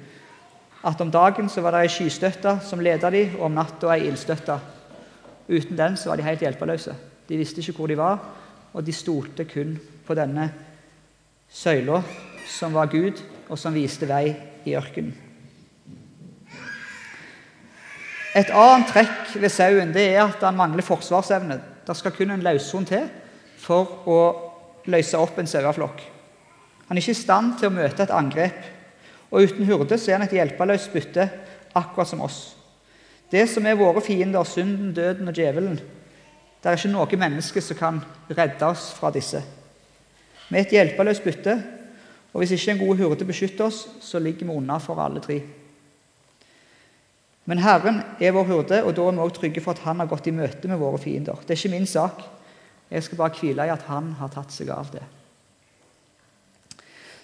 at 0.84 1.00
om 1.00 1.10
dagen 1.10 1.48
så 1.48 1.60
var 1.60 1.70
det 1.70 1.80
ei 1.80 1.88
skystøtte 1.88 2.60
som 2.62 2.80
ledet 2.80 3.12
dem, 3.12 3.34
og 3.38 3.44
om 3.44 3.52
natta 3.52 3.86
ei 3.94 4.06
ildstøtte. 4.06 4.58
Uten 5.48 5.78
den 5.78 5.96
så 5.96 6.08
var 6.08 6.16
de 6.16 6.22
helt 6.22 6.40
hjelpeløse. 6.40 6.94
De 7.28 7.38
visste 7.38 7.62
ikke 7.62 7.76
hvor 7.80 7.90
de 7.90 7.98
var, 7.98 8.20
og 8.72 8.86
de 8.86 8.94
stolte 8.94 9.46
kun 9.48 9.76
på 10.06 10.14
denne 10.14 10.50
søyla 11.50 12.02
som 12.46 12.74
var 12.74 12.90
Gud, 12.92 13.22
og 13.48 13.58
som 13.58 13.74
viste 13.74 14.08
vei 14.08 14.34
i 14.66 14.74
ørkenen. 14.78 15.14
Et 18.36 18.50
annet 18.52 18.90
trekk 18.90 19.36
ved 19.40 19.48
sauen 19.48 19.94
det 19.94 20.10
er 20.10 20.26
at 20.26 20.42
han 20.44 20.58
mangler 20.58 20.84
forsvarsevne. 20.84 21.56
Det 21.86 21.96
skal 21.96 22.12
kun 22.12 22.34
en 22.34 22.42
løshund 22.44 22.90
til 22.90 23.06
for 23.62 24.02
å 24.04 24.18
løse 24.92 25.16
opp 25.16 25.38
en 25.40 25.48
saueflokk. 25.48 26.02
Han 26.88 26.98
er 26.98 27.02
ikke 27.02 27.14
i 27.16 27.22
stand 27.22 27.54
til 27.56 27.70
å 27.70 27.76
møte 27.78 28.04
et 28.04 28.12
angrep. 28.12 28.58
Og 29.32 29.48
uten 29.48 29.66
hurde 29.66 29.96
så 29.98 30.12
er 30.12 30.18
han 30.18 30.26
et 30.26 30.36
hjelpeløst 30.36 30.92
bytte, 30.92 31.24
akkurat 31.74 32.10
som 32.12 32.22
oss. 32.26 32.40
Det 33.32 33.46
som 33.50 33.64
er 33.66 33.78
våre 33.78 34.04
fiender, 34.04 34.44
synden, 34.46 34.92
døden 34.94 35.32
og 35.32 35.34
djevelen, 35.34 35.80
det 36.66 36.72
er 36.72 36.80
ikke 36.80 36.88
noe 36.90 37.18
menneske 37.20 37.60
som 37.62 37.78
kan 37.78 37.98
redde 38.34 38.66
oss 38.66 38.88
fra 38.96 39.12
disse. 39.14 39.38
Vi 40.48 40.58
er 40.58 40.64
et 40.64 40.72
hjelpeløst 40.74 41.22
bytte, 41.22 41.54
og 42.32 42.42
hvis 42.42 42.56
ikke 42.56 42.72
en 42.74 42.80
god 42.80 42.98
hurde 43.04 43.28
beskytter 43.28 43.68
oss, 43.68 43.84
så 44.02 44.18
ligger 44.18 44.48
vi 44.48 44.56
unna 44.56 44.80
for 44.82 44.98
alle 44.98 45.22
tre. 45.22 45.36
Men 47.46 47.62
Herren 47.62 48.02
er 48.18 48.34
vår 48.34 48.50
hurde, 48.50 48.82
og 48.82 48.96
da 48.98 49.06
er 49.06 49.14
vi 49.14 49.22
også 49.28 49.38
trygge 49.38 49.62
for 49.62 49.78
at 49.78 49.84
Han 49.86 50.02
har 50.02 50.10
gått 50.10 50.26
i 50.26 50.34
møte 50.34 50.66
med 50.66 50.82
våre 50.82 50.98
fiender. 50.98 51.38
Det 51.46 51.54
er 51.54 51.62
ikke 51.62 51.76
min 51.76 51.86
sak. 51.86 52.26
Jeg 52.90 53.02
skal 53.02 53.22
bare 53.22 53.38
hvile 53.38 53.70
i 53.70 53.70
at 53.70 53.86
Han 53.86 54.16
har 54.18 54.34
tatt 54.34 54.50
seg 54.50 54.74
av 54.74 54.90
det. 54.90 55.06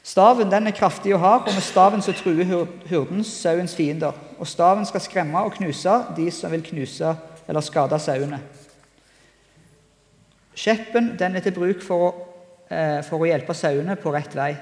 Staven 0.07 0.50
den 0.50 0.70
er 0.70 0.78
kraftig 0.78 1.16
og 1.16 1.20
hard, 1.20 1.48
og 1.48 1.55
med 1.55 1.66
staven 1.66 2.02
så 2.02 2.14
truer 2.14 2.46
hurden 2.87 3.26
sauens 3.26 3.74
fiender. 3.74 4.14
Og 4.38 4.46
staven 4.46 4.87
skal 4.87 5.02
skremme 5.02 5.42
og 5.42 5.59
knuse 5.59 5.98
de 6.16 6.31
som 6.31 6.55
vil 6.55 6.62
knuse 6.62 7.16
eller 7.48 7.61
skade 7.61 7.98
sauene. 7.98 8.38
Skjeppen 10.54 11.14
den 11.18 11.36
er 11.36 11.44
til 11.44 11.54
bruk 11.56 11.82
for 11.82 12.06
å, 12.06 12.12
eh, 12.70 13.02
for 13.02 13.18
å 13.18 13.28
hjelpe 13.28 13.54
sauene 13.54 13.96
på 13.96 14.12
rett 14.12 14.34
vei. 14.36 14.56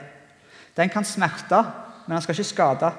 Den 0.77 0.89
kan 0.89 1.05
smerte, 1.05 1.63
men 2.07 2.17
den 2.17 2.23
skal 2.23 2.35
ikke 2.35 2.45
skade. 2.45 2.93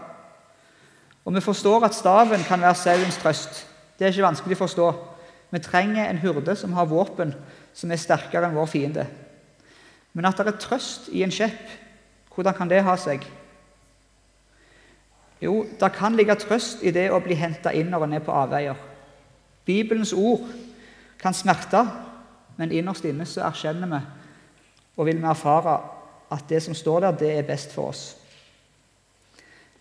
Og 1.25 1.34
vi 1.34 1.41
forstår 1.41 1.86
at 1.86 1.95
staven 1.95 2.43
kan 2.43 2.62
være 2.62 2.75
sauens 2.75 3.17
trøst. 3.17 3.65
Det 3.97 4.08
er 4.08 4.12
ikke 4.12 4.27
vanskelig 4.27 4.58
å 4.58 4.65
forstå. 4.65 4.88
Vi 5.51 5.60
trenger 5.60 6.10
en 6.10 6.17
hurde 6.17 6.56
som 6.56 6.73
har 6.73 6.86
våpen 6.86 7.36
som 7.73 7.91
er 7.91 7.99
sterkere 7.99 8.47
enn 8.47 8.56
vår 8.56 8.67
fiende. 8.71 9.08
Men 10.13 10.25
at 10.25 10.38
det 10.38 10.47
er 10.47 10.60
trøst 10.60 11.10
i 11.12 11.23
en 11.23 11.32
skjepp, 11.32 11.69
hvordan 12.34 12.56
kan 12.56 12.69
det 12.71 12.84
ha 12.84 12.95
seg? 12.99 13.23
Jo, 15.41 15.65
det 15.80 15.93
kan 15.95 16.15
ligge 16.15 16.36
trøst 16.38 16.84
i 16.86 16.91
det 16.93 17.08
å 17.12 17.21
bli 17.23 17.36
henta 17.36 17.73
inn 17.73 17.89
når 17.91 18.06
en 18.06 18.17
er 18.17 18.25
på 18.25 18.36
avveier. 18.36 18.77
Bibelens 19.65 20.13
ord 20.13 20.45
kan 21.21 21.34
smerte, 21.34 21.86
men 22.62 22.71
innerst 22.71 23.06
inne 23.10 23.26
så 23.26 23.41
erkjenner 23.47 23.89
vi 23.89 24.02
og 25.00 25.08
vil 25.08 25.17
vi 25.17 25.26
erfare 25.26 25.80
at 26.32 26.47
det 26.50 26.62
som 26.63 26.76
står 26.78 27.08
der, 27.08 27.17
det 27.17 27.32
er 27.38 27.47
best 27.47 27.74
for 27.74 27.89
oss. 27.91 28.04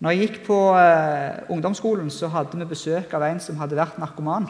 Når 0.00 0.14
jeg 0.14 0.20
gikk 0.24 0.38
på 0.46 0.56
eh, 0.80 1.42
ungdomsskolen, 1.52 2.08
så 2.10 2.30
hadde 2.32 2.56
vi 2.56 2.68
besøk 2.70 3.12
av 3.14 3.26
en 3.26 3.40
som 3.42 3.58
hadde 3.60 3.76
vært 3.76 3.98
narkoman. 4.00 4.48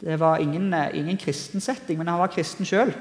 Det 0.00 0.16
var 0.20 0.40
ingen, 0.40 0.72
eh, 0.72 0.96
ingen 0.96 1.18
kristen 1.20 1.60
setting, 1.60 1.98
men 1.98 2.08
han 2.08 2.22
var 2.22 2.32
kristen 2.32 2.64
sjøl. 2.64 2.94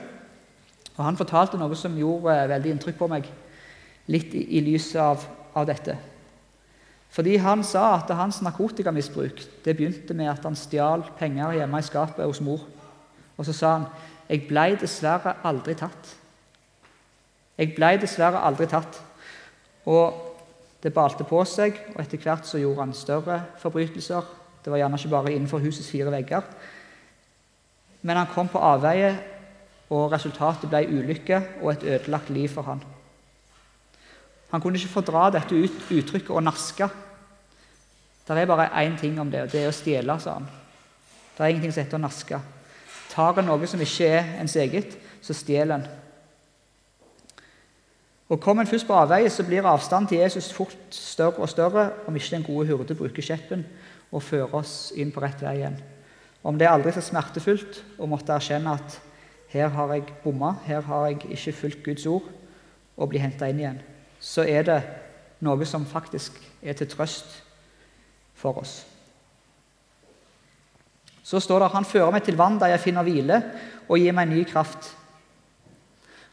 Og 0.98 1.06
han 1.06 1.18
fortalte 1.18 1.58
noe 1.58 1.76
som 1.80 1.96
gjorde 1.98 2.36
eh, 2.36 2.50
veldig 2.52 2.76
inntrykk 2.76 3.00
på 3.00 3.10
meg, 3.10 3.30
litt 4.12 4.36
i, 4.36 4.44
i 4.60 4.66
lyset 4.68 5.00
av, 5.00 5.24
av, 5.56 5.66
dette. 5.70 5.96
Fordi 7.14 7.38
han 7.40 7.64
sa 7.64 7.94
at 7.96 8.12
hans 8.18 8.42
narkotikamisbruk 8.44 9.46
det 9.64 9.78
begynte 9.78 10.18
med 10.18 10.28
at 10.28 10.44
han 10.44 10.58
stjal 10.60 11.06
penger 11.18 11.56
hjemme 11.56 11.80
i 11.80 11.88
skapet 11.88 12.28
hos 12.28 12.44
mor. 12.44 12.68
Og 13.38 13.46
så 13.46 13.54
sa 13.54 13.72
han 13.78 13.88
jeg 14.30 14.46
blei 14.48 14.76
dessverre 14.80 15.36
aldri 15.46 15.76
tatt. 15.78 16.14
Jeg 17.58 17.74
blei 17.76 17.98
dessverre 18.02 18.42
aldri 18.42 18.68
tatt. 18.72 19.02
Og 19.86 20.32
det 20.84 20.94
balte 20.96 21.26
på 21.28 21.44
seg, 21.48 21.78
og 21.94 22.00
etter 22.02 22.22
hvert 22.24 22.48
så 22.48 22.60
gjorde 22.60 22.82
han 22.82 22.96
større 22.96 23.38
forbrytelser. 23.62 24.24
Det 24.64 24.72
var 24.72 24.80
gjerne 24.80 25.00
ikke 25.00 25.12
bare 25.12 25.34
innenfor 25.36 25.64
husets 25.64 25.92
fire 25.92 26.12
vegger. 26.12 26.48
Men 28.02 28.20
han 28.20 28.32
kom 28.34 28.50
på 28.52 28.64
avveie, 28.64 29.14
og 29.94 30.12
resultatet 30.12 30.72
ble 30.72 30.88
ulykke 30.90 31.40
og 31.62 31.74
et 31.74 31.86
ødelagt 31.86 32.32
liv 32.34 32.50
for 32.50 32.66
han. 32.68 32.82
Han 34.52 34.62
kunne 34.62 34.80
ikke 34.80 34.96
fordra 34.96 35.30
dette 35.34 35.56
uttrykket 35.56 36.30
'å 36.30 36.42
naske'. 36.42 36.90
Det 38.28 38.38
er 38.38 38.46
bare 38.46 38.70
én 38.86 39.00
ting 39.00 39.20
om 39.20 39.32
det, 39.32 39.42
og 39.42 39.52
det 39.52 39.64
er 39.64 39.68
å 39.68 39.72
stjele, 39.72 40.20
sa 40.20 40.34
han. 40.34 40.48
Det 41.38 41.44
er 41.44 41.48
ingenting 41.48 41.74
som 41.74 41.84
heter 41.84 41.98
å 41.98 42.02
naske. 42.02 42.40
Tar 43.14 43.38
en 43.38 43.46
noe 43.46 43.68
som 43.70 43.82
ikke 43.82 44.08
er 44.10 44.32
ens 44.42 44.56
eget, 44.58 44.98
så 45.22 45.36
stjeler 45.38 45.76
en. 45.76 45.88
Og 48.34 48.40
Kommer 48.42 48.64
en 48.64 48.70
først 48.70 48.88
på 48.88 48.96
avveie, 48.98 49.30
så 49.30 49.44
blir 49.46 49.66
avstanden 49.70 50.08
til 50.10 50.24
Jesus 50.24 50.54
fort 50.54 50.78
større 50.90 51.44
og 51.46 51.50
større 51.50 51.90
om 52.08 52.16
ikke 52.16 52.36
den 52.36 52.46
gode 52.48 52.68
hurde 52.68 52.96
bruker 52.98 53.22
kjeppen 53.22 53.66
og 54.12 54.24
fører 54.24 54.56
oss 54.58 54.94
inn 54.98 55.12
på 55.14 55.22
rett 55.22 55.42
vei 55.44 55.60
igjen. 55.60 55.78
Om 56.44 56.58
det 56.58 56.66
er 56.68 56.74
aldri 56.74 56.92
så 56.96 57.04
smertefullt 57.06 57.84
å 58.02 58.10
måtte 58.10 58.34
erkjenne 58.34 58.74
at 58.74 58.98
her 59.54 59.70
har 59.76 59.94
jeg 59.94 60.16
bomma, 60.24 60.56
her 60.66 60.82
har 60.82 61.06
jeg 61.12 61.20
ikke 61.38 61.54
fulgt 61.60 61.84
Guds 61.86 62.08
ord, 62.10 62.26
og 62.98 63.10
bli 63.10 63.22
henta 63.22 63.50
inn 63.50 63.62
igjen, 63.62 63.80
så 64.20 64.46
er 64.50 64.66
det 64.66 64.80
noe 65.46 65.66
som 65.70 65.86
faktisk 65.86 66.40
er 66.64 66.74
til 66.78 66.90
trøst 66.90 67.44
for 68.34 68.58
oss. 68.62 68.82
Så 71.24 71.40
står 71.40 71.64
det 71.64 71.72
han 71.74 71.88
fører 71.88 72.12
meg 72.12 72.26
til 72.26 72.38
vann 72.40 72.60
der 72.60 72.74
jeg 72.74 72.84
finner 72.84 73.08
hvile, 73.08 73.40
og 73.88 74.00
gir 74.00 74.16
meg 74.16 74.30
ny 74.30 74.44
kraft. 74.48 74.92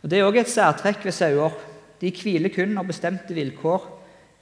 Og 0.02 0.10
Det 0.10 0.18
er 0.18 0.26
òg 0.26 0.40
et 0.40 0.50
særtrekk 0.50 1.04
ved 1.04 1.12
sauer. 1.12 1.54
De 2.00 2.10
hviler 2.10 2.52
kun 2.52 2.72
når 2.74 2.88
bestemte 2.88 3.36
vilkår 3.36 3.84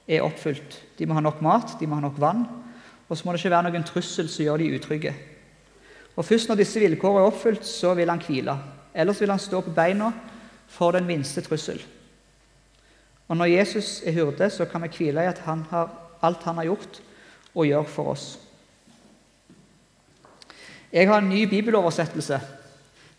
er 0.07 0.23
oppfylt. 0.25 0.79
De 0.97 1.05
må 1.05 1.17
ha 1.17 1.21
nok 1.21 1.41
mat, 1.45 1.75
de 1.79 1.87
må 1.87 1.99
ha 1.99 2.01
nok 2.01 2.19
vann, 2.19 2.45
og 3.09 3.17
så 3.17 3.25
må 3.25 3.33
det 3.33 3.41
ikke 3.41 3.51
være 3.51 3.69
noen 3.69 3.85
trussel 3.85 4.29
som 4.29 4.45
gjør 4.45 4.61
de 4.61 4.73
utrygge. 4.77 5.13
Og 6.15 6.25
Først 6.25 6.49
når 6.49 6.61
disse 6.61 6.81
vilkårene 6.81 7.23
er 7.23 7.29
oppfylt, 7.29 7.65
så 7.65 7.93
vil 7.95 8.09
han 8.09 8.21
hvile. 8.23 8.57
Ellers 8.93 9.21
vil 9.21 9.31
han 9.31 9.39
stå 9.39 9.61
på 9.61 9.75
beina 9.75 10.11
for 10.67 10.91
den 10.91 11.05
minste 11.07 11.41
trussel. 11.41 11.81
Og 13.27 13.37
Når 13.37 13.45
Jesus 13.45 14.01
er 14.05 14.11
hyrde, 14.11 14.49
så 14.49 14.65
kan 14.65 14.81
vi 14.81 14.89
hvile 14.97 15.23
i 15.23 15.31
at 15.31 15.39
han 15.45 15.65
har, 15.69 15.89
alt 16.21 16.43
han 16.43 16.55
har 16.55 16.63
gjort 16.63 17.01
og 17.55 17.65
gjør 17.65 17.83
for 17.83 18.11
oss. 18.15 18.48
Jeg 20.93 21.07
har 21.07 21.21
en 21.21 21.29
ny 21.29 21.43
bibeloversettelse, 21.49 22.39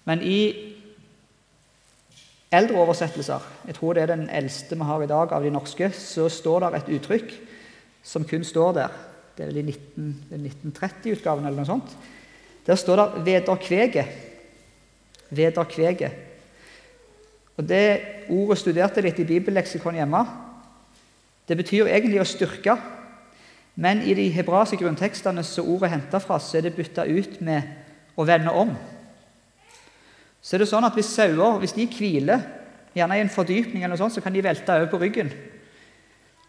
men 0.05 0.23
i 0.27 0.41
eldre 2.51 2.81
oversettelser, 2.83 3.45
jeg 3.69 3.77
tror 3.77 3.95
det 3.95 4.03
er 4.03 4.11
den 4.11 4.27
eldste 4.27 4.75
vi 4.75 4.89
har 4.89 5.05
i 5.05 5.11
dag 5.11 5.33
av 5.37 5.45
de 5.45 5.53
norske, 5.55 5.93
så 5.95 6.27
står 6.29 6.65
det 6.65 6.81
et 6.81 6.91
uttrykk 6.97 7.37
som 8.03 8.27
kun 8.27 8.45
står 8.45 8.73
der. 8.75 8.97
Det 9.37 9.45
er 9.45 9.53
vel 9.53 9.61
i 9.63 9.77
1930-utgaven 9.77 11.47
eller 11.47 11.63
noe 11.63 11.69
sånt. 11.69 11.95
Der 12.67 12.75
står 12.75 12.97
det 12.97 13.23
'vederkveget'. 13.27 14.19
Vederkveget. 15.31 16.13
Og 17.57 17.69
Det 17.69 18.01
ordet 18.29 18.59
studerte 18.59 19.01
litt 19.01 19.19
i 19.19 19.25
bibelleksikon 19.25 19.95
hjemme. 19.95 20.27
Det 21.49 21.57
betyr 21.57 21.87
egentlig 21.87 22.21
å 22.21 22.25
styrke. 22.25 22.77
Men 23.75 24.03
i 24.03 24.15
de 24.15 24.29
hebraiske 24.35 24.79
grunntekstene 24.81 25.45
som 25.47 25.69
ordet 25.69 25.89
er 25.89 25.95
henta 25.97 26.21
fra, 26.23 26.39
så 26.39 26.59
er 26.59 26.67
det 26.67 26.75
bytta 26.77 27.07
ut 27.07 27.39
med 27.45 27.63
å 28.19 28.27
vende 28.29 28.53
om. 28.53 28.73
Så 30.43 30.57
er 30.57 30.65
det 30.65 30.71
sånn 30.71 30.87
at 30.89 30.97
Hvis 30.97 31.13
sauer 31.15 31.61
hvis 31.61 31.77
de 31.77 31.87
hviler, 31.87 32.43
gjerne 32.95 33.19
i 33.19 33.23
en 33.23 33.33
fordypning, 33.33 33.85
eller 33.85 33.95
noe 33.95 34.03
sånt, 34.03 34.17
så 34.17 34.25
kan 34.25 34.35
de 34.35 34.43
velte 34.43 34.75
over 34.75 34.91
på 34.91 35.01
ryggen. 35.01 35.31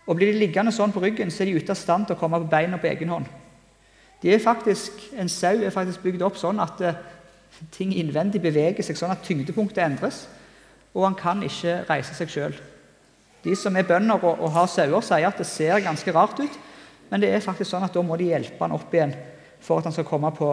Og 0.07 0.17
Blir 0.17 0.31
de 0.31 0.41
liggende 0.41 0.73
sånn 0.73 0.93
på 0.93 1.03
ryggen, 1.03 1.31
så 1.31 1.43
er 1.43 1.51
de 1.51 1.61
ute 1.61 1.71
av 1.71 1.79
stand 1.79 2.07
til 2.07 2.17
å 2.17 2.19
komme 2.19 2.39
på 2.41 2.49
beina 2.49 2.79
på 2.81 2.89
egen 2.89 3.13
hånd. 3.13 3.29
De 4.21 4.33
er 4.33 4.41
faktisk, 4.41 4.91
En 5.17 5.29
sau 5.29 5.61
er 5.61 5.73
faktisk 5.73 6.01
bygd 6.03 6.21
opp 6.21 6.37
sånn 6.37 6.59
at 6.59 6.81
uh, 6.81 6.97
ting 7.71 7.93
innvendig 7.93 8.41
beveger 8.41 8.83
seg, 8.83 8.97
sånn 8.97 9.13
at 9.13 9.23
tyngdepunktet 9.25 9.83
endres, 9.83 10.27
og 10.93 11.05
han 11.05 11.15
kan 11.15 11.41
ikke 11.43 11.83
reise 11.89 12.15
seg 12.17 12.29
sjøl. 12.29 12.57
De 13.43 13.55
som 13.55 13.75
er 13.75 13.87
bønder 13.87 14.21
og, 14.21 14.41
og 14.41 14.51
har 14.53 14.67
sauer, 14.69 15.01
sier 15.01 15.27
at 15.29 15.37
det 15.37 15.47
ser 15.49 15.81
ganske 15.81 16.13
rart 16.13 16.41
ut, 16.41 16.59
men 17.11 17.21
det 17.21 17.29
er 17.29 17.43
faktisk 17.43 17.73
sånn 17.73 17.83
at 17.83 17.93
da 17.93 18.01
må 18.05 18.15
de 18.17 18.29
hjelpe 18.31 18.63
han 18.63 18.73
opp 18.75 18.93
igjen 18.95 19.13
for 19.61 19.79
at 19.79 19.89
han 19.89 19.95
skal 19.95 20.07
komme 20.07 20.31
på, 20.33 20.47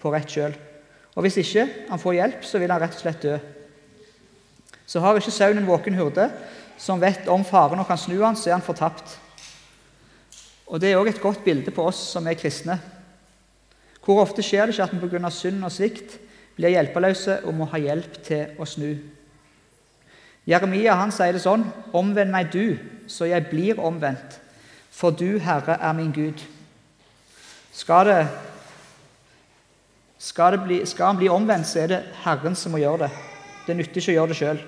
på 0.00 0.12
rett 0.14 0.30
kjøl. 0.30 0.54
Og 1.18 1.24
Hvis 1.26 1.40
ikke 1.42 1.66
han 1.88 2.00
får 2.00 2.16
hjelp, 2.16 2.44
så 2.46 2.60
vil 2.62 2.70
han 2.70 2.80
rett 2.80 2.94
og 2.94 3.02
slett 3.02 3.24
dø. 3.26 3.34
Så 4.86 5.02
har 5.02 5.18
ikke 5.18 5.34
sauen 5.34 5.58
en 5.58 5.68
våken 5.68 5.98
hurde 5.98 6.28
som 6.80 7.02
vet 7.02 7.26
om 7.28 7.42
faren 7.44 7.82
og 7.82 7.88
kan 7.90 7.98
snu 8.00 8.16
han, 8.22 8.38
så 8.38 8.50
er 8.50 8.56
han 8.56 8.64
fortapt. 8.64 9.18
Og 10.70 10.80
Det 10.80 10.92
er 10.92 11.00
òg 11.00 11.10
et 11.10 11.22
godt 11.22 11.42
bilde 11.44 11.74
på 11.74 11.84
oss 11.90 11.98
som 12.14 12.26
er 12.30 12.38
kristne. 12.38 12.78
Hvor 14.00 14.22
ofte 14.22 14.42
skjer 14.42 14.70
det 14.70 14.78
ikke 14.78 14.86
at 14.86 14.94
vi 14.94 15.08
pga. 15.18 15.30
synd 15.30 15.64
og 15.64 15.72
svikt 15.74 16.18
blir 16.56 16.72
hjelpeløse 16.72 17.42
og 17.44 17.54
må 17.54 17.66
ha 17.68 17.78
hjelp 17.78 18.22
til 18.24 18.54
å 18.58 18.64
snu? 18.64 18.94
Jeremia 20.46 20.94
han 20.96 21.12
sier 21.12 21.34
det 21.34 21.42
sånn.: 21.42 21.66
Omvend 21.92 22.30
meg 22.30 22.50
du, 22.52 22.78
så 23.06 23.26
jeg 23.26 23.50
blir 23.50 23.78
omvendt, 23.78 24.40
for 24.90 25.14
du, 25.14 25.38
Herre, 25.38 25.78
er 25.80 25.92
min 25.96 26.12
Gud. 26.12 26.42
Skal, 27.72 28.06
det, 28.06 28.28
skal, 30.18 30.52
det 30.52 30.64
bli, 30.66 30.80
skal 30.86 31.12
han 31.12 31.20
bli 31.20 31.30
omvendt, 31.32 31.68
så 31.70 31.84
er 31.84 31.92
det 31.92 32.00
Herren 32.24 32.58
som 32.58 32.74
må 32.74 32.82
gjøre 32.82 33.06
det. 33.06 33.10
Det 33.66 33.76
nytter 33.78 34.02
ikke 34.02 34.12
å 34.12 34.18
gjøre 34.18 34.32
det 34.32 34.38
sjøl. 34.40 34.62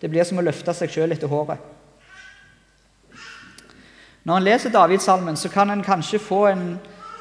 Det 0.00 0.10
blir 0.12 0.26
som 0.28 0.38
å 0.38 0.44
løfte 0.44 0.74
seg 0.76 0.92
sjøl 0.92 1.14
etter 1.16 1.30
håret. 1.30 1.70
Når 4.24 4.38
en 4.38 4.46
leser 4.46 4.72
Davidsalmen, 4.72 5.36
så 5.36 5.50
kan 5.52 5.70
en 5.70 5.84
kanskje 5.84 6.22
få 6.22 6.46
en, 6.48 6.62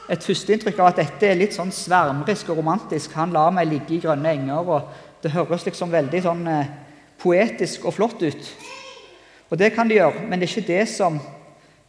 et 0.07 0.23
førsteinntrykk 0.23 0.77
av 0.79 0.93
at 0.93 1.01
dette 1.01 1.27
er 1.27 1.39
litt 1.39 1.55
sånn 1.55 1.73
svermerisk 1.75 2.53
og 2.53 2.61
romantisk. 2.61 3.17
Han 3.19 3.35
lar 3.35 3.51
meg 3.55 3.67
ligge 3.67 3.97
i 3.97 3.99
grønne 4.03 4.31
enger, 4.37 4.69
og 4.69 5.23
det 5.23 5.33
høres 5.33 5.65
liksom 5.67 5.91
veldig 5.91 6.21
sånn 6.23 6.47
eh, 6.47 6.71
poetisk 7.19 7.89
og 7.89 7.97
flott 7.97 8.23
ut. 8.23 8.49
Og 9.51 9.59
det 9.59 9.73
kan 9.75 9.89
det 9.89 9.99
gjøre, 9.99 10.23
men 10.27 10.39
det 10.39 10.47
er 10.47 10.53
ikke 10.53 10.69
det 10.69 10.85
som, 10.91 11.19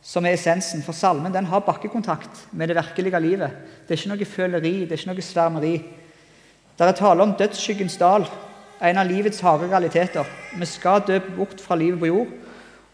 som 0.05 0.27
er 0.27 0.37
essensen. 0.37 0.83
For 0.85 0.97
salmen 0.97 1.33
den 1.33 1.49
har 1.49 1.65
bakkekontakt 1.65 2.47
med 2.53 2.69
det 2.69 2.77
virkelige 2.77 3.21
livet. 3.21 3.51
Det 3.89 3.95
er 3.95 4.03
ikke 4.03 4.13
noe 4.13 4.29
føleri, 4.29 4.75
det 4.85 4.93
er 4.93 5.01
ikke 5.01 5.13
noe 5.15 5.25
svermeri. 5.25 5.75
Der 6.79 6.91
er 6.91 6.99
tale 6.99 7.23
om 7.23 7.37
dødsskyggens 7.39 7.97
dal, 7.97 8.27
en 8.85 8.99
av 9.01 9.09
livets 9.09 9.41
harde 9.41 9.69
realiteter. 9.71 10.27
Vi 10.59 10.67
skal 10.69 11.05
dø 11.07 11.19
bort 11.37 11.61
fra 11.63 11.79
livet 11.79 12.01
på 12.03 12.11
jord, 12.11 12.33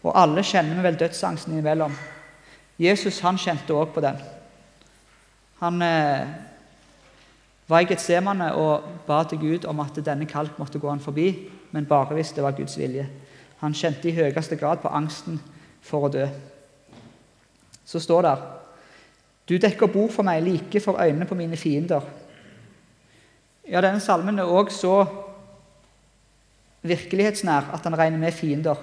og 0.03 0.15
alle 0.17 0.43
kjenner 0.45 0.77
vi 0.77 0.85
vel 0.85 0.99
dødsangsten 0.99 1.53
innimellom. 1.53 1.95
Jesus 2.81 3.19
han 3.25 3.37
kjente 3.37 3.75
òg 3.75 3.91
på 3.93 4.01
den. 4.01 4.17
Han 5.61 5.81
eh, 5.85 6.29
var 7.69 7.83
i 7.83 7.89
Getsemane 7.89 8.53
og 8.57 8.87
ba 9.07 9.21
til 9.29 9.41
Gud 9.41 9.67
om 9.69 9.83
at 9.83 9.99
denne 10.05 10.25
kalk 10.29 10.57
måtte 10.61 10.79
gå 10.79 10.89
han 10.89 11.03
forbi, 11.03 11.27
men 11.71 11.85
bare 11.85 12.15
hvis 12.17 12.33
det 12.37 12.45
var 12.45 12.57
Guds 12.57 12.77
vilje. 12.79 13.05
Han 13.61 13.75
kjente 13.77 14.09
i 14.09 14.15
høyeste 14.15 14.57
grad 14.57 14.81
på 14.81 14.89
angsten 14.89 15.41
for 15.85 16.07
å 16.07 16.13
dø. 16.13 16.25
Så 17.85 17.99
står 17.99 18.21
det 18.21 18.35
Du 19.49 19.57
dekker 19.57 19.91
bord 19.91 20.11
for 20.11 20.23
meg 20.23 20.43
like 20.43 20.79
for 20.79 21.01
øynene 21.01 21.25
på 21.25 21.35
mine 21.35 21.57
fiender. 21.57 22.01
Ja, 23.67 23.81
Denne 23.81 23.99
salmen 23.99 24.39
er 24.39 24.49
òg 24.49 24.71
så 24.71 25.05
virkelighetsnær 26.81 27.73
at 27.73 27.83
han 27.83 27.97
regner 27.97 28.17
med 28.17 28.33
fiender. 28.33 28.75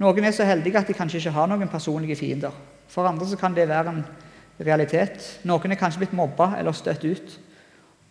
Noen 0.00 0.24
er 0.24 0.32
så 0.32 0.44
heldige 0.48 0.78
at 0.78 0.88
de 0.88 0.96
kanskje 0.96 1.18
ikke 1.20 1.34
har 1.36 1.48
noen 1.50 1.68
personlige 1.68 2.16
fiender. 2.16 2.54
For 2.88 3.06
andre 3.06 3.26
så 3.26 3.36
kan 3.36 3.54
det 3.54 3.68
være 3.68 3.92
en 3.92 4.04
realitet. 4.60 5.40
Noen 5.44 5.72
er 5.72 5.80
kanskje 5.80 6.04
blitt 6.04 6.16
mobba 6.16 6.54
eller 6.58 6.72
støtt 6.72 7.04
ut. 7.04 7.36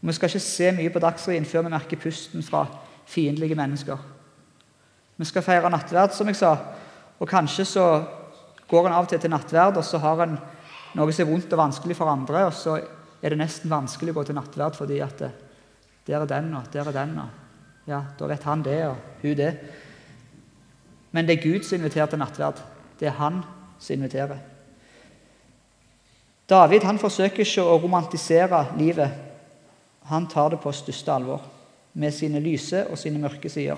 Og 0.01 0.07
Vi 0.07 0.13
skal 0.13 0.29
ikke 0.29 0.39
se 0.39 0.71
mye 0.71 0.89
på 0.89 0.99
Dagsrevyen 0.99 1.45
før 1.45 1.61
vi 1.61 1.73
merker 1.73 1.97
pusten 1.97 2.43
fra 2.43 2.65
fiendtlige 3.05 3.55
mennesker. 3.55 3.97
Vi 5.17 5.25
skal 5.25 5.41
feire 5.41 5.69
nattverd, 5.69 6.13
som 6.15 6.27
jeg 6.27 6.35
sa, 6.35 6.55
og 7.19 7.27
kanskje 7.27 7.65
så 7.65 7.85
går 8.69 8.87
en 8.87 8.95
av 8.95 9.05
og 9.05 9.11
til 9.11 9.19
til 9.19 9.33
nattverd, 9.33 9.77
og 9.77 9.85
så 9.85 9.99
har 10.01 10.23
en 10.25 10.37
noe 10.95 11.13
som 11.13 11.25
er 11.25 11.31
vondt 11.31 11.53
og 11.53 11.61
vanskelig 11.61 11.97
for 11.97 12.11
andre, 12.11 12.45
og 12.47 12.55
så 12.55 12.79
er 13.19 13.33
det 13.33 13.39
nesten 13.41 13.71
vanskelig 13.71 14.13
å 14.13 14.19
gå 14.19 14.25
til 14.29 14.37
nattverd 14.37 14.77
fordi 14.77 14.99
at 15.03 15.21
det, 15.21 15.31
der 16.07 16.23
er 16.23 16.29
den, 16.29 16.53
og 16.57 16.69
der 16.73 16.87
er 16.87 16.95
den, 16.95 17.17
og 17.21 17.89
ja, 17.89 18.03
da 18.17 18.29
vet 18.29 18.45
han 18.45 18.63
det, 18.65 18.79
og 18.87 19.21
hun 19.21 19.35
det. 19.37 19.51
Men 21.11 21.25
det 21.25 21.37
er 21.37 21.43
Gud 21.43 21.65
som 21.65 21.79
inviterer 21.79 22.09
til 22.11 22.21
nattverd. 22.21 22.61
Det 22.99 23.09
er 23.09 23.17
han 23.17 23.41
som 23.79 23.95
inviterer. 23.95 24.37
David 26.49 26.85
han 26.85 27.01
forsøker 27.01 27.45
ikke 27.45 27.65
å 27.65 27.77
romantisere 27.81 28.63
livet. 28.77 29.13
Han 30.09 30.25
tar 30.29 30.53
det 30.53 30.61
på 30.61 30.73
største 30.73 31.13
alvor, 31.13 31.43
med 31.93 32.13
sine 32.13 32.41
lyse 32.41 32.85
og 32.89 32.97
sine 32.97 33.21
mørke 33.21 33.49
sider. 33.49 33.77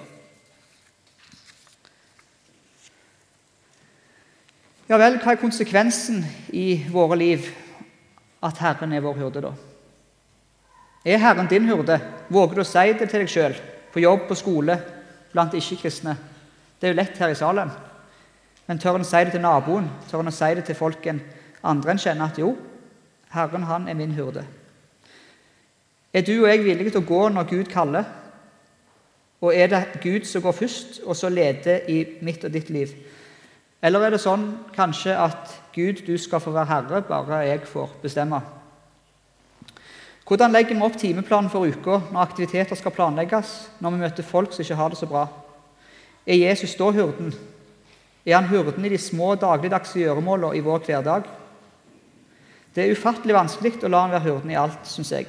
Ja 4.91 4.97
vel, 4.99 5.21
hva 5.23 5.31
er 5.31 5.39
konsekvensen 5.39 6.17
i 6.51 6.81
våre 6.91 7.15
liv 7.15 7.45
at 8.43 8.57
Herren 8.59 8.91
er 8.91 8.99
vår 8.99 9.21
hyrde, 9.21 9.43
da? 9.45 9.51
Er 11.07 11.21
Herren 11.21 11.47
din 11.47 11.69
hyrde? 11.69 11.95
Våger 12.27 12.57
du 12.57 12.63
å 12.65 12.65
si 12.67 12.91
det 12.99 13.07
til 13.07 13.21
deg 13.21 13.31
sjøl, 13.31 13.55
på 13.93 14.01
jobb, 14.03 14.25
på 14.27 14.35
skole, 14.35 14.75
blant 15.31 15.55
ikke-kristne? 15.55 16.17
Det 16.75 16.89
er 16.89 16.91
jo 16.91 16.97
lett 16.97 17.21
her 17.23 17.31
i 17.31 17.37
Salem. 17.39 17.71
Men 18.67 18.81
tør 18.83 18.99
en 18.99 19.07
si 19.07 19.21
det 19.23 19.31
til 19.37 19.45
naboen, 19.45 19.87
tør 20.09 20.25
en 20.25 20.35
si 20.35 20.51
det 20.59 20.65
til 20.67 20.79
folk 20.81 21.07
andre 21.07 21.95
en 21.95 22.03
kjenner 22.03 22.27
at 22.27 22.43
jo, 22.43 22.51
Herren 23.31 23.69
han 23.71 23.87
er 23.87 23.95
min 23.95 24.11
hyrde. 24.19 24.43
Er 26.11 26.27
du 26.27 26.33
og 26.41 26.49
jeg 26.49 26.65
villige 26.67 26.97
til 26.97 27.05
å 27.05 27.09
gå 27.13 27.21
når 27.31 27.47
Gud 27.53 27.71
kaller? 27.71 28.11
Og 29.39 29.55
er 29.55 29.71
det 29.71 30.03
Gud 30.03 30.27
som 30.27 30.43
går 30.43 30.59
først, 30.59 30.99
og 31.07 31.15
så 31.15 31.31
leder 31.31 31.87
i 31.87 32.03
mitt 32.19 32.43
og 32.43 32.51
ditt 32.51 32.75
liv? 32.75 32.91
Eller 33.81 34.05
er 34.05 34.13
det 34.13 34.21
sånn 34.21 34.45
kanskje 34.75 35.15
at 35.17 35.55
Gud, 35.73 36.03
du 36.05 36.13
skal 36.21 36.41
få 36.43 36.53
være 36.53 36.69
herre, 36.69 37.01
bare 37.07 37.43
jeg 37.47 37.63
får 37.65 37.95
bestemme? 38.03 38.41
Hvordan 40.27 40.53
legger 40.53 40.77
vi 40.77 40.85
opp 40.85 40.97
timeplanen 41.01 41.49
for 41.51 41.67
uka 41.67 41.97
når 42.11 42.21
aktiviteter 42.21 42.77
skal 42.77 42.93
planlegges, 42.95 43.49
når 43.81 43.91
vi 43.91 44.03
møter 44.03 44.27
folk 44.27 44.53
som 44.53 44.63
ikke 44.63 44.77
har 44.79 44.93
det 44.93 44.99
så 45.01 45.09
bra? 45.09 45.25
Er 46.23 46.37
Jesus 46.37 46.77
da 46.77 46.91
hurden? 46.93 47.33
Er 48.23 48.37
han 48.37 48.47
hurden 48.51 48.85
i 48.85 48.93
de 48.93 48.99
små 49.01 49.33
dagligdagse 49.35 49.99
gjøremålene 49.99 50.55
i 50.55 50.63
vår 50.63 50.85
hverdag? 50.85 51.25
Det 52.71 52.85
er 52.85 52.93
ufattelig 52.93 53.35
vanskelig 53.35 53.81
å 53.83 53.89
la 53.91 54.05
han 54.05 54.13
være 54.13 54.27
hurden 54.29 54.53
i 54.53 54.59
alt, 54.61 54.85
syns 54.87 55.11
jeg. 55.11 55.27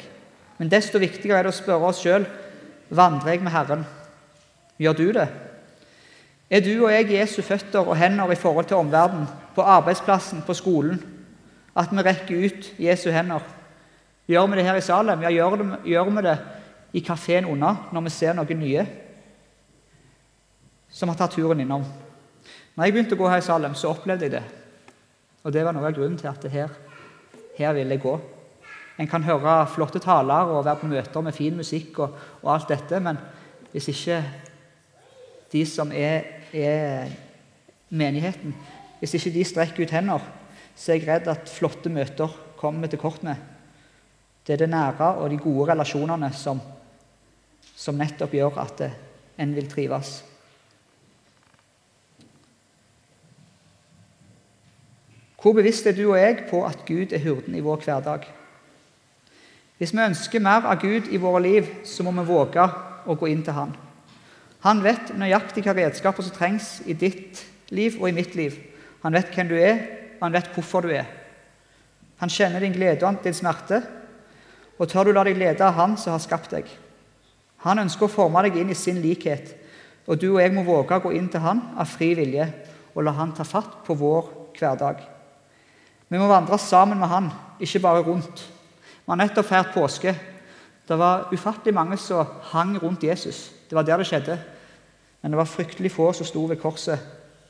Men 0.60 0.70
desto 0.70 1.00
viktigere 1.02 1.40
er 1.40 1.48
det 1.48 1.54
å 1.54 1.56
spørre 1.56 1.88
oss 1.88 2.02
sjøl 2.04 2.28
vandrer 2.92 3.32
jeg 3.32 3.42
med 3.42 3.56
Herren. 3.56 3.86
Gjør 4.78 4.98
du 5.00 5.06
det? 5.16 5.26
Er 6.52 6.60
du 6.60 6.84
og 6.84 6.92
jeg 6.92 7.14
Jesu 7.14 7.40
føtter 7.40 7.80
og 7.80 7.96
hender 7.96 8.28
i 8.30 8.36
forhold 8.36 8.68
til 8.68 8.76
omverdenen, 8.76 9.28
på 9.54 9.64
arbeidsplassen, 9.64 10.42
på 10.46 10.54
skolen? 10.54 11.00
At 11.76 11.88
vi 11.92 12.04
rekker 12.04 12.44
ut 12.44 12.72
Jesu 12.78 13.08
hender? 13.10 13.40
Gjør 14.28 14.46
vi 14.46 14.58
det 14.58 14.64
her 14.64 14.76
i 14.76 14.84
Salem? 14.84 15.22
Ja, 15.24 15.30
gjør, 15.32 15.56
det, 15.56 15.78
gjør 15.84 16.10
vi 16.10 16.24
det 16.26 16.38
i 16.92 17.00
kafeen 17.00 17.48
unna 17.48 17.72
når 17.92 18.04
vi 18.04 18.12
ser 18.12 18.36
noen 18.36 18.60
nye 18.60 18.84
som 20.92 21.08
har 21.08 21.16
tatt 21.16 21.32
turen 21.38 21.64
innom? 21.64 21.86
Når 22.76 22.84
jeg 22.84 22.92
begynte 22.92 23.16
å 23.16 23.22
gå 23.22 23.32
her 23.32 23.40
i 23.40 23.46
Salem, 23.48 23.74
så 23.76 23.94
opplevde 23.94 24.28
jeg 24.28 24.34
det. 24.36 24.44
Og 25.42 25.52
det 25.56 25.64
var 25.64 25.72
noe 25.72 25.88
av 25.88 25.96
grunnen 25.96 26.20
til 26.20 26.28
at 26.28 26.44
her, 26.52 26.68
her 27.56 27.74
ville 27.76 27.96
jeg 27.96 28.04
gå. 28.04 28.14
En 29.00 29.08
kan 29.08 29.24
høre 29.24 29.56
flotte 29.72 30.04
taler 30.04 30.52
og 30.52 30.66
være 30.66 30.80
på 30.82 30.92
møter 30.92 31.24
med 31.24 31.36
fin 31.36 31.56
musikk 31.56 32.04
og, 32.04 32.20
og 32.44 32.52
alt 32.54 32.68
dette, 32.76 33.00
men 33.00 33.16
hvis 33.72 33.88
ikke 33.88 34.20
de 35.52 35.64
som 35.68 35.92
er, 35.96 36.41
er, 36.52 37.10
menigheten, 37.92 38.54
hvis 39.00 39.14
ikke 39.18 39.32
de 39.34 39.44
strekker 39.44 39.84
ut 39.84 39.92
hender, 39.92 40.22
så 40.76 40.92
er 40.92 41.00
jeg 41.00 41.08
redd 41.08 41.28
at 41.28 41.50
flotte 41.52 41.90
møter 41.92 42.32
kommer 42.56 42.88
til 42.88 43.00
kort 43.00 43.22
med. 43.26 43.36
Det 44.46 44.54
er 44.54 44.64
det 44.64 44.70
nære 44.72 45.14
og 45.20 45.30
de 45.30 45.38
gode 45.38 45.68
relasjonene 45.72 46.32
som, 46.34 46.60
som 47.76 47.98
nettopp 47.98 48.32
gjør 48.34 48.60
at 48.62 48.84
en 49.42 49.54
vil 49.54 49.68
trives. 49.70 50.22
Hvor 55.42 55.52
bevisst 55.58 55.86
er 55.86 55.96
du 55.96 56.04
og 56.12 56.20
jeg 56.20 56.44
på 56.50 56.62
at 56.64 56.84
Gud 56.86 57.12
er 57.12 57.22
hurden 57.24 57.54
i 57.58 57.60
vår 57.60 57.82
hverdag? 57.82 58.28
Hvis 59.78 59.92
vi 59.92 59.98
ønsker 59.98 60.40
mer 60.40 60.68
av 60.70 60.78
Gud 60.78 61.08
i 61.10 61.18
våre 61.18 61.40
liv, 61.42 61.70
så 61.84 62.06
må 62.06 62.12
vi 62.14 62.28
våge 62.28 62.66
å 63.02 63.16
gå 63.18 63.26
inn 63.26 63.42
til 63.42 63.56
Han. 63.56 63.72
Han 64.62 64.82
vet 64.84 65.10
nøyaktig 65.18 65.62
hvilke 65.62 65.74
redskaper 65.74 66.22
som 66.22 66.34
trengs 66.36 66.76
i 66.86 66.94
ditt 66.94 67.40
liv 67.74 67.96
og 68.00 68.08
i 68.08 68.14
mitt 68.14 68.36
liv. 68.38 68.54
Han 69.02 69.16
vet 69.16 69.32
hvem 69.34 69.48
du 69.50 69.56
er, 69.58 69.80
og 70.20 70.28
han 70.28 70.36
vet 70.36 70.52
hvorfor 70.54 70.86
du 70.86 70.92
er. 70.94 71.08
Han 72.22 72.30
kjenner 72.30 72.62
din 72.62 72.74
glede 72.76 73.06
og 73.06 73.18
din 73.24 73.34
smerte. 73.34 73.80
Og 74.78 74.88
tør 74.88 75.08
du 75.08 75.12
la 75.14 75.24
deg 75.26 75.38
lede 75.38 75.62
av 75.66 75.74
Han 75.76 75.96
som 75.98 76.14
har 76.14 76.22
skapt 76.22 76.54
deg? 76.54 76.68
Han 77.66 77.82
ønsker 77.82 78.06
å 78.06 78.10
forme 78.10 78.42
deg 78.46 78.56
inn 78.58 78.70
i 78.72 78.78
sin 78.78 78.98
likhet, 79.02 79.52
og 80.06 80.18
du 80.18 80.32
og 80.32 80.40
jeg 80.42 80.54
må 80.54 80.64
våge 80.66 80.96
å 80.96 81.02
gå 81.04 81.12
inn 81.14 81.28
til 81.30 81.42
Han 81.44 81.60
av 81.78 81.90
fri 81.90 82.12
vilje 82.18 82.48
og 82.94 83.04
la 83.06 83.14
Han 83.14 83.34
ta 83.36 83.46
fatt 83.46 83.82
på 83.86 83.94
vår 83.98 84.30
hverdag. 84.58 85.02
Vi 86.12 86.20
må 86.20 86.26
vandre 86.28 86.58
sammen 86.60 86.98
med 87.00 87.08
han, 87.08 87.30
ikke 87.56 87.80
bare 87.80 88.02
rundt. 88.04 88.42
Vi 88.82 89.08
har 89.08 89.16
nettopp 89.16 89.46
feiret 89.48 89.70
påske. 89.72 90.12
Det 90.84 90.98
var 90.98 91.30
ufattelig 91.32 91.72
mange 91.72 91.96
som 91.96 92.28
hang 92.50 92.74
rundt 92.82 93.06
Jesus. 93.06 93.46
Det 93.68 93.78
var 93.78 93.86
der 93.86 94.02
det 94.02 94.06
skjedde. 94.10 94.36
Men 95.22 95.32
det 95.32 95.38
var 95.38 95.50
fryktelig 95.50 95.92
få 95.92 96.12
som 96.12 96.26
sto 96.26 96.44
ved 96.50 96.60
korset 96.60 96.98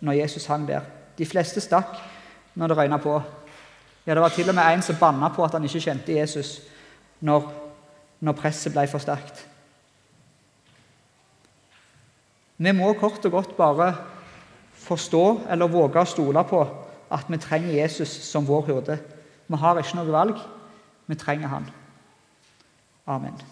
når 0.01 0.13
Jesus 0.13 0.47
hang 0.47 0.67
der. 0.69 0.85
De 1.19 1.27
fleste 1.27 1.61
stakk 1.61 1.97
når 2.55 2.69
det 2.69 2.77
røyna 2.77 2.99
på. 3.01 3.23
Ja, 4.07 4.15
Det 4.15 4.21
var 4.21 4.29
til 4.29 4.49
og 4.49 4.55
med 4.55 4.75
en 4.75 4.83
som 4.83 4.97
banna 5.01 5.29
på 5.29 5.45
at 5.45 5.53
han 5.53 5.65
ikke 5.65 5.81
kjente 5.81 6.13
Jesus 6.13 6.61
når, 7.21 7.53
når 8.21 8.33
presset 8.33 8.73
ble 8.73 8.87
for 8.89 8.99
sterkt. 8.99 9.47
Vi 12.59 12.73
må 12.73 12.93
kort 12.93 13.25
og 13.25 13.31
godt 13.31 13.57
bare 13.57 13.95
forstå 14.75 15.41
eller 15.51 15.71
våge 15.71 16.01
å 16.01 16.09
stole 16.09 16.45
på 16.45 16.63
at 17.13 17.29
vi 17.29 17.39
trenger 17.39 17.75
Jesus 17.75 18.09
som 18.09 18.47
vår 18.49 18.67
hyrde. 18.67 18.99
Vi 19.47 19.57
har 19.57 19.79
ikke 19.79 19.99
noe 19.99 20.13
valg. 20.13 20.39
Vi 21.07 21.19
trenger 21.19 21.49
han. 21.49 21.67
Amen. 23.07 23.52